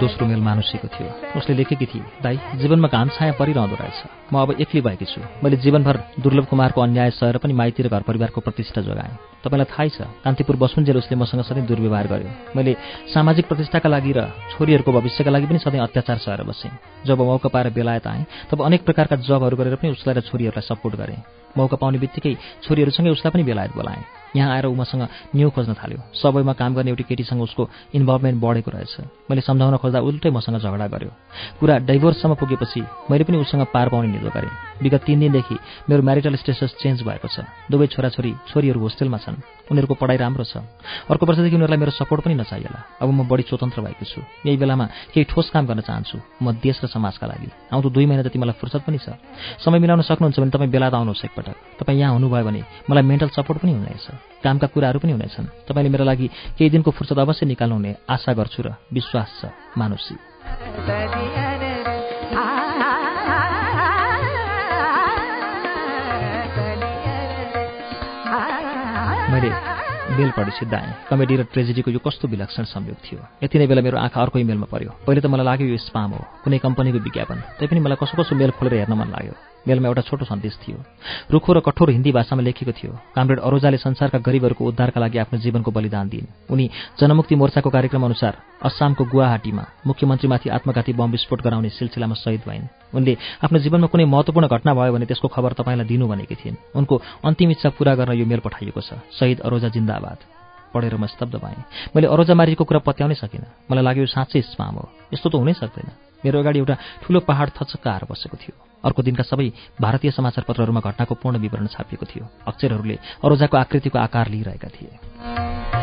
दोस्रो 0.00 0.26
मेल 0.26 0.40
मानुषीको 0.40 0.88
थियो। 0.88 1.08
उसले 1.36 1.54
लेखेकी 1.54 1.86
थिए 1.86 2.02
दाई 2.22 2.36
जीवनमा 2.56 2.88
घाम 2.88 3.08
छाया 3.12 3.32
परिरहँदो 3.36 3.76
रहेछ। 3.76 3.98
म 4.32 4.40
अब 4.40 4.50
एक्लै 4.56 4.80
भएकी 4.80 5.04
छु। 5.04 5.20
मैले 5.44 5.56
जीवनभर 5.60 5.96
दुर्लभ 6.18 6.46
कुमारको 6.48 6.80
अन्याय 6.80 7.10
सहेर 7.12 7.36
पनि 7.38 7.52
माइती 7.52 7.82
र 7.82 7.88
घर 7.88 8.02
परिवारको 8.02 8.40
प्रतिष्ठा 8.40 8.80
जोगाएँ। 8.80 9.44
तपाईँलाई 9.44 9.68
थाहै 9.68 9.88
छ 9.88 9.98
कान्तिपुर 10.24 10.56
बसुन्जेल 10.56 10.96
उसले 10.96 11.16
मसँग 11.16 11.42
सधैँ 11.44 11.66
दुर्व्यवहार 11.66 12.06
गर्यो। 12.08 12.30
मैले 12.56 12.72
सामाजिक 13.12 13.44
प्रतिष्ठाका 13.48 13.88
लागि 13.88 14.12
र 14.16 14.20
छोरीहरूको 14.52 14.90
भविष्यका 14.92 15.30
लागि 15.30 15.46
पनि 15.46 15.58
सधैँ 15.60 15.80
अत्याचार 15.80 16.18
सहेर 16.18 16.42
बसेँ। 16.48 16.72
जब 17.04 17.18
मौका 17.20 17.48
पाएर 17.48 17.70
बेलायत 17.70 18.06
आएँ 18.06 18.24
तब 18.50 18.62
अनेक 18.62 18.84
प्रकारका 18.84 19.16
जबहरू 19.20 19.56
गरेर 19.56 19.76
पनि 19.76 19.90
उसलाई 19.92 20.14
र 20.16 20.20
छोरीहरूलाई 20.24 20.64
सपोर्ट 20.64 20.94
गरेँ। 20.96 21.20
मौका 21.58 21.76
पाउने 21.76 21.98
बित्तिकै 21.98 22.34
छोरीहरूसँगै 22.64 23.10
उसलाई 23.10 23.32
पनि 23.32 23.44
बेलायत 23.44 23.74
बोलाएँ। 23.76 24.19
यहाँ 24.36 24.54
आएर 24.54 24.66
उमासँग 24.66 25.02
न्यु 25.36 25.50
खोज्न 25.50 25.74
थाल्यो। 25.74 26.00
सबैमा 26.14 26.52
काम 26.52 26.74
गर्ने 26.74 26.90
एउटी 26.90 27.04
केटीसँग 27.04 27.42
उसको 27.42 27.68
इन्भल्भमेन्ट 27.94 28.40
बढेको 28.40 28.70
रहेछ। 28.70 28.94
मैले 29.30 29.40
सम्झाउन 29.40 29.76
खोज्दा 29.76 30.00
उल्टै 30.00 30.30
मसँग 30.30 30.58
झगडा 30.58 30.86
गर्यो। 30.86 31.10
कुरा 31.60 31.78
डाइभोर्ससम्म 31.88 32.34
पुगेपछि 32.34 32.80
मैले 33.10 33.24
पनि 33.24 33.36
उसँग 33.38 33.66
पार 33.74 33.88
पाउने 33.88 34.08
निदो 34.08 34.30
गरेँ। 34.30 34.50
विगत 34.82 35.02
तिन 35.04 35.20
दिनदेखि 35.20 35.56
मेरो 35.88 36.02
म्यारिटल 36.02 36.34
स्टेटस 36.36 36.74
चेन्ज 36.80 37.02
भएको 37.02 37.28
छ। 37.28 37.44
दुवै 37.70 37.86
छोराछोरी 37.86 38.32
छोरीहरू 38.48 38.80
होस्टेलमा 38.80 39.18
छन्। 39.18 39.36
उनीहरूको 39.70 39.94
पढाइ 39.94 40.16
राम्रो 40.16 40.44
छ। 40.44 40.62
अर्को 41.10 41.26
वर्षदेखि 41.26 41.56
उनीहरूलाई 41.56 41.78
मेरो 41.78 41.92
सपोर्ट 41.92 42.24
पनि 42.24 42.34
नचाहिएला। 42.34 42.80
अब 43.02 43.08
म 43.10 43.28
बढी 43.28 43.42
स्वतन्त्र 43.50 43.80
भएको 43.82 44.04
छु। 44.04 44.20
यही 44.46 44.56
बेलामा 44.56 44.86
केही 45.12 45.24
ठोस 45.26 45.50
काम 45.50 45.66
गर्न 45.66 45.80
चाहन्छु। 45.80 46.18
म 46.42 46.56
देश 46.58 46.80
र 46.84 46.86
समाजका 46.86 47.26
लागि। 47.26 47.48
आउँदो 47.70 47.88
दुई 47.90 48.06
महिना 48.06 48.22
जति 48.22 48.38
मलाई 48.38 48.56
फुर्सद 48.56 48.82
पनि 48.86 48.98
छ। 48.98 49.14
समय 49.62 49.78
मिलाउन 49.78 50.02
सक्नुहुन्छ 50.02 50.40
भने 50.40 50.50
तपाईँ 50.50 50.70
बेला 50.70 50.88
आउनुहोस् 50.90 51.24
एकपटक। 51.24 51.56
तपाईँ 51.80 51.98
यहाँ 52.00 52.12
हुनुभयो 52.16 52.44
भने 52.44 52.60
मलाई 52.90 53.04
मेन्टल 53.04 53.28
सपोर्ट 53.36 53.60
पनि 53.60 53.72
हुनेछ। 53.72 54.19
कामका 54.44 54.66
कुराहरू 54.66 54.98
पनि 55.00 55.12
हुनेछन्। 55.12 55.46
तपाईँले 55.68 55.90
मेरो 55.90 56.04
लागि 56.04 56.26
केही 56.58 56.70
दिनको 56.70 56.90
फुर्सद 56.90 57.18
अवश्य 57.18 57.46
निकाल्नुहुने 57.46 57.90
आशा 58.08 58.32
गर्छु 58.32 58.62
र 58.62 58.68
विश्वास 58.92 59.30
छ 59.40 59.52
मानुसी 59.78 60.14
मैले 69.30 69.79
मेल 70.10 70.30
पढी 70.36 70.50
सिद्धाएँ 70.50 71.06
कमेडी 71.10 71.36
र 71.36 71.42
ट्रेजेडीको 71.54 71.90
यो 71.90 72.00
कस्तो 72.02 72.28
विलक्षण 72.28 72.64
संयोग 72.66 72.98
थियो? 72.98 73.20
यति 73.42 73.58
नै 73.58 73.66
बेला 73.66 73.82
मेरो 73.82 73.98
आँखा 73.98 74.20
अर्को 74.20 74.38
इमेलमा 74.38 74.66
पर्यो। 74.66 74.90
पहिले 75.06 75.20
त 75.22 75.26
मलाई 75.30 75.46
लाग्यो 75.46 75.66
यो 75.70 75.78
स्पाम 75.78 76.10
हो 76.10 76.20
कुनै 76.42 76.58
कम्पनीको 76.58 76.98
विज्ञापन। 76.98 77.38
तैपनि 77.62 77.80
मलाई 77.80 77.98
कसो 78.02 78.18
कसो 78.18 78.34
मेल 78.34 78.50
खोलेर 78.58 78.74
हेर्न 78.74 78.92
मन 78.98 79.08
लाग्यो। 79.14 79.34
मेलमा 79.68 79.86
एउटा 79.88 80.02
छोटो 80.08 80.24
सन्देश 80.24 80.58
थियो। 80.66 80.78
रुखो 81.30 81.52
र 81.52 81.60
कठोर 81.62 81.90
हिन्दी 81.94 82.10
भाषामा 82.10 82.42
लेखेको 82.42 82.72
थियो 82.74 82.92
कामरेड 83.14 83.38
अरोजाले 83.38 83.76
संसारका 83.76 84.18
गरिबहरूको 84.18 84.64
उद्धारका 84.66 84.98
लागि 85.00 85.18
आफ्नो 85.22 85.38
जीवनको 85.38 85.70
बलिदान 85.70 86.08
दिइन्। 86.08 86.26
उनी 86.50 86.66
जनमुक्ति 86.98 87.34
मोर्चाको 87.36 87.70
कार्यक्रम 87.70 88.04
अनुसार 88.04 88.34
अस्सामको 88.66 89.04
गुवाहाटीमा 89.04 89.64
मुख्यमन्त्रीमाथि 89.86 90.48
आत्मघाती 90.48 90.92
बम 90.92 91.10
विस्फोट 91.12 91.40
गराउने 91.44 91.70
सिलसिलामा 91.70 92.14
शहीद 92.18 92.42
भइन्। 92.48 92.79
उनले 92.94 93.16
आफ्नो 93.44 93.58
जीवनमा 93.58 93.86
कुनै 93.86 94.04
महत्वपूर्ण 94.04 94.46
घटना 94.48 94.74
भयो 94.74 94.92
भने 94.92 95.06
त्यसको 95.06 95.28
खबर 95.28 95.52
तपाईँलाई 95.52 95.86
दिनु 95.86 96.06
भनेकी 96.08 96.34
थिइन्। 96.34 96.56
उनको 96.74 96.94
अन्तिम 97.24 97.50
इच्छा 97.50 97.68
पूरा 97.78 97.94
गर्न 97.94 98.12
यो 98.18 98.26
मेल 98.26 98.40
पठाइएको 98.40 98.80
छ। 98.80 98.98
शहीद 99.14 99.40
अरोजा 99.40 99.68
जिन्दाबाद। 99.68 100.18
पढेर 100.74 100.94
म 100.96 101.06
स्तब्ध 101.06 101.34
भएँ। 101.42 101.62
मैले 101.96 102.06
अरोजा 102.06 102.34
मारिएको 102.34 102.64
कुरा 102.64 102.80
पत्याउनै 102.86 103.14
सकिनँ। 103.14 103.70
मलाई 103.70 103.84
लाग्यो 103.84 104.06
साँच्चै 104.06 104.40
स्पाम 104.54 104.74
हो। 104.78 104.84
यस्तो 105.14 105.28
त 105.30 105.34
हुनै 105.34 105.54
सक्दैन। 105.58 105.90
मेरो 106.22 106.38
अगाडि 106.38 106.58
एउटा 106.58 106.76
ठुलो 107.02 107.20
पहाड 107.26 107.48
थचक्क 107.58 107.86
आएर 107.86 108.04
बसेको 108.06 108.36
थियो। 108.36 108.54
अर्को 108.84 109.02
दिनका 109.02 109.22
सबै 109.26 109.50
भारतीय 109.80 110.10
समाचार 110.10 110.44
पत्रहरूमा 110.46 110.80
घटनाको 110.80 111.14
पूर्ण 111.14 111.38
विवरण 111.38 111.66
छापिएको 111.66 112.06
थियो। 112.06 112.24
अक्षरहरूले 112.46 112.96
अरोजाको 113.24 113.56
आकृतिको 113.56 113.98
आकार 113.98 114.26
लिइरहेका 114.28 114.68
थिए। 114.68 115.79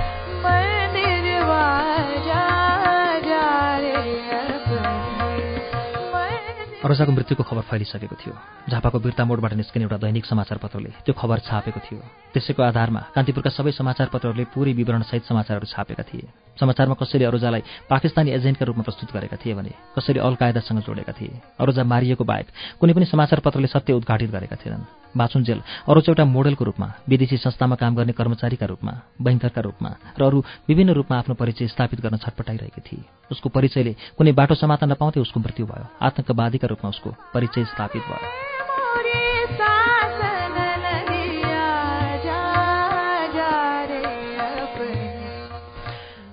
अरोजाको 6.88 7.12
मृत्युको 7.12 7.44
खबर 7.44 7.64
फैलिसकेको 7.68 8.16
थियो। 8.16 8.34
झापाको 8.72 8.98
बिर्ता 9.04 9.24
मोडबाट 9.28 9.54
निस्किने 9.60 9.84
एउटा 9.92 9.98
दैनिक 10.08 10.24
समाचार 10.24 10.58
पत्रले 10.64 11.04
त्यो 11.04 11.14
खबर 11.20 11.38
छापेको 11.44 11.80
थियो। 11.84 12.00
त्यसैको 12.32 12.64
आधारमा 12.64 13.02
कान्तिपुरका 13.12 13.52
सबै 13.52 13.72
समाचार 13.76 14.08
पत्रहरूले 14.08 14.48
पूरै 14.56 14.72
विवरणसहित 14.72 15.24
समाचारहरू 15.28 15.68
छापेका 15.68 16.04
थिए। 16.08 16.32
समाचारमा 16.56 16.96
कसैले 16.96 17.26
अरोजालाई 17.28 17.92
पाकिस्तानी 17.92 18.32
एजेन्टका 18.32 18.64
रूपमा 18.64 18.88
प्रस्तुत 18.88 19.12
गरेका 19.12 19.36
थिए 19.36 19.54
भने 19.60 19.72
कसैले 20.00 20.20
अल 20.24 20.36
कायदासँग 20.40 20.80
जोडेका 20.88 21.12
थिए। 21.12 21.60
अरोजा 21.60 21.84
मारिएको 21.84 22.24
बाहेक 22.24 22.48
कुनै 22.80 22.94
पनि 22.96 23.06
समाचार 23.06 23.40
पत्रले 23.44 23.68
सत्य 23.68 23.92
उद्घाटित 23.92 24.32
गरेका 24.32 24.56
थिएनन्। 24.56 25.07
बाचुन्जेल 25.18 25.60
अरोजा 25.90 26.12
एउटा 26.12 26.26
मोडेलको 26.26 26.64
रूपमा 26.66 26.88
विदेशी 27.10 27.38
संस्थामा 27.38 27.76
काम 27.76 27.96
गर्ने 27.96 28.14
कर्मचारीका 28.14 28.66
रूपमा 28.66 28.94
बैंकरका 29.22 29.62
रूपमा 29.62 29.92
र 30.20 30.22
अरू 30.24 30.44
विभिन्न 30.70 30.92
रूपमा 30.94 31.18
आफ्नो 31.18 31.36
परिचय 31.36 31.68
स्थापित 31.68 32.02
गर्न 32.02 32.18
छटपटाइरहेकी 32.18 32.82
थिए। 32.82 33.04
उसको 33.32 33.50
परिचयले 33.50 33.94
कुनै 34.18 34.32
बाटो 34.32 34.56
समाता 34.56 34.86
नपाउँदै 34.86 35.22
उसको 35.22 35.40
मृत्यु 35.40 35.66
भयो। 35.66 35.86
आतंकवादीका 36.02 36.68
रूपमा 36.68 36.90
उसको 36.90 37.10
परिचय 37.34 37.66
स्थापित 37.66 38.02
भयो। 38.02 39.27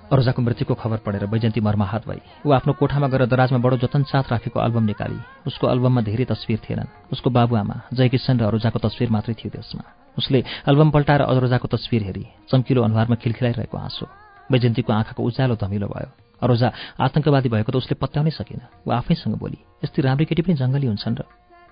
अरोजाको 0.05 0.41
मृत्युको 0.41 0.73
खबर 0.77 0.97
पढेर 1.01 1.25
बैजन्ती 1.25 1.61
मर्माहत 1.65 2.07
भई। 2.07 2.21
ऊ 2.45 2.51
आफ्नो 2.53 2.73
कोठामा 2.77 3.07
गएर 3.09 3.25
दराजमा 3.25 3.57
बडो 3.57 3.77
जतन 3.81 4.03
साथ 4.05 4.29
राखेको 4.31 4.59
अल्बम 4.59 4.83
निकाली। 4.93 5.17
उसको 5.49 5.65
अल्बममा 5.67 6.01
धेरै 6.05 6.25
तस्विर 6.29 6.59
थिएनन्। 6.61 7.09
उसको 7.09 7.29
बाबुआमा 7.33 7.75
जयकिसन 7.89 8.37
र 8.37 8.43
अरोजाको 8.45 8.79
तस्विर 8.85 9.09
मात्रै 9.09 9.33
थियो 9.33 9.49
त्यसमा। 9.49 9.83
उसले 10.17 10.43
अल्बम 10.69 10.89
पल्टाएर 10.93 11.21
अरोजाको 11.25 11.67
तस्विर 11.73 12.03
हेरी। 12.05 12.25
चम्किलो 12.53 12.81
अनुहारमा 12.85 13.15
खिलखिलाइरहेको 13.17 13.77
आँसु। 13.77 14.05
बैजन्तीको 14.45 14.93
आँखाको 14.93 15.21
उज्यालो 15.25 15.55
धमिलो 15.57 15.87
भयो। 15.89 16.09
अरोजा 16.37 16.67
आतंकवादी 17.01 17.49
भएको 17.49 17.71
त 17.73 17.75
उसले 17.81 17.97
पत्याउनै 17.97 18.29
सकिन। 18.29 18.85
ऊ 18.85 18.89
आफैसँग 18.93 19.41
बोली 19.41 19.57
यस्तै 19.81 20.05
राम्री 20.05 20.25
केटी 20.29 20.41
पनि 20.45 20.53
जङ्गली 20.53 20.85
हुन्छन् 20.85 21.17
र 21.17 21.21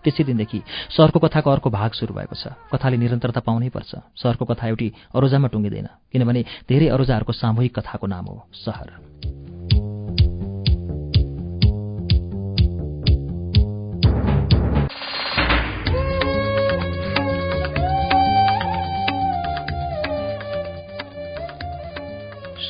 त्यसै 0.03 0.23
दिनदेखि 0.23 0.59
सहरको 0.91 1.19
कथाको 1.19 1.49
अर्को 1.49 1.69
भाग 1.69 1.91
सुरु 1.91 2.13
भएको 2.13 2.35
छ। 2.35 2.53
कथाले 2.69 2.97
निरन्तरता 2.97 3.39
पाउनैपर्छ 3.39 3.91
सहरको 4.15 4.45
कथा 4.45 4.67
एउटी 4.67 4.87
अरोजामा 5.15 5.47
टुङ्गिँदैन 5.47 5.87
किनभने 6.11 6.41
धेरै 6.69 6.87
अरोजाहरूको 6.91 7.33
सामूहिक 7.33 7.71
कथाको 7.79 8.05
नाम 8.07 8.25
हो 8.25 8.37
सहर। 8.53 8.89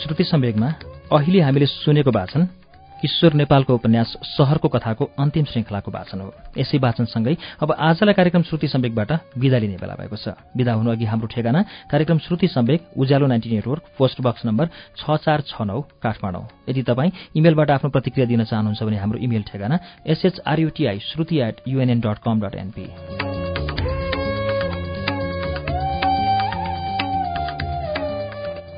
श्रुति 0.03 0.23
संवेगमा 0.23 0.69
अहिले 1.11 1.39
हामीले 1.41 1.65
सुनेको 1.65 2.11
वाचन 2.11 2.62
ईश्वर 3.06 3.34
नेपालको 3.34 3.74
उपन्यास 3.74 4.10
सहरको 4.24 4.68
कथाको 4.68 5.04
अन्तिम 5.20 5.45
श्रृङ्खलाको 5.51 5.91
वाचन 5.91 6.20
हो। 6.22 6.30
यसै 6.58 6.78
वाचनसँगै 6.78 7.36
अब 7.62 7.72
आजलाई 7.72 8.14
कार्यक्रम 8.14 8.41
श्रुति 8.43 8.68
सम्वेकबाट 8.68 9.12
विदा 9.38 9.58
लिने 9.58 9.78
बेला 9.78 9.95
भएको 9.99 10.16
छ। 10.16 10.36
विदा 10.58 10.74
हुनु 10.74 10.91
अघि 10.91 11.06
हाम्रो 11.06 11.28
ठेगाना 11.28 11.62
कार्यक्रम 11.91 12.18
Shruti 12.26 12.47
Samvek 12.47 12.82
Ujyaalo 12.97 13.28
ninety 13.28 13.49
network 13.49 13.84
post 13.97 14.22
box 14.22 14.45
number 14.45 14.66
छ 14.97 15.04
चार 15.20 15.41
छ 15.43 15.62
नौ 15.62 15.82
काठमाडौँ। 15.99 16.47
यदि 16.70 16.82
तपाईँ 16.84 17.12
इमेलबाट 17.36 17.72
आफ्नो 17.72 17.89
प्रतिक्रिया 17.91 18.28
दिन 18.28 18.43
चाहनुहुन्छ 18.43 18.84
भने 18.84 18.97
हाम्रो 18.97 19.20
इमेल 19.20 19.43
ठेगाना 19.43 19.80
S H R U T I 20.08 20.99
Shruti 21.12 21.39
at 21.47 21.56
U N N 21.68 21.99
dot 21.99 22.18
com 22.24 22.41
dot 22.41 22.56
N P 22.56 23.43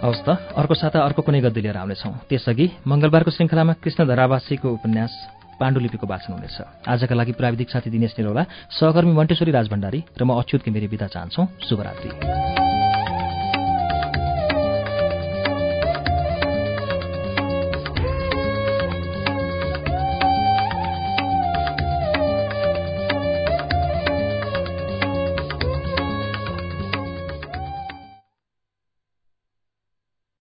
हवस् 0.05 0.21
त 0.21 0.29
अर्को 0.53 0.73
साता 0.77 1.01
अर्को 1.01 1.21
कुनै 1.25 1.41
गद्दी 1.41 1.61
लिएर 1.65 1.77
आउनेछौँ। 1.81 2.29
त्यसअघि 2.29 2.65
मङ्गलबारको 2.85 3.31
श्रृङ्खलामा 3.33 3.73
कृष्ण 3.81 4.05
धरावासीको 4.05 4.67
उपन्यास 4.69 5.13
पाण्डुलिपिको 5.57 6.05
वाचन 6.05 6.33
हुनेछ। 6.37 6.57
आजका 6.85 7.15
लागि 7.15 7.33
प्राविधिक 7.33 7.69
साथी 7.73 7.89
दिनेश 7.89 8.13
निरौला 8.19 8.43
सहकर्मी 8.69 9.13
मण्टेश्वरी 9.17 9.51
राजभण्डारी 9.51 9.99
र 10.13 10.21
म 10.23 10.37
अच्युत 10.37 10.61
घिमिरे 10.61 10.87
विदा 10.93 11.07
चाहन्छौ। 11.09 11.41
शुभरात्री। 11.65 12.54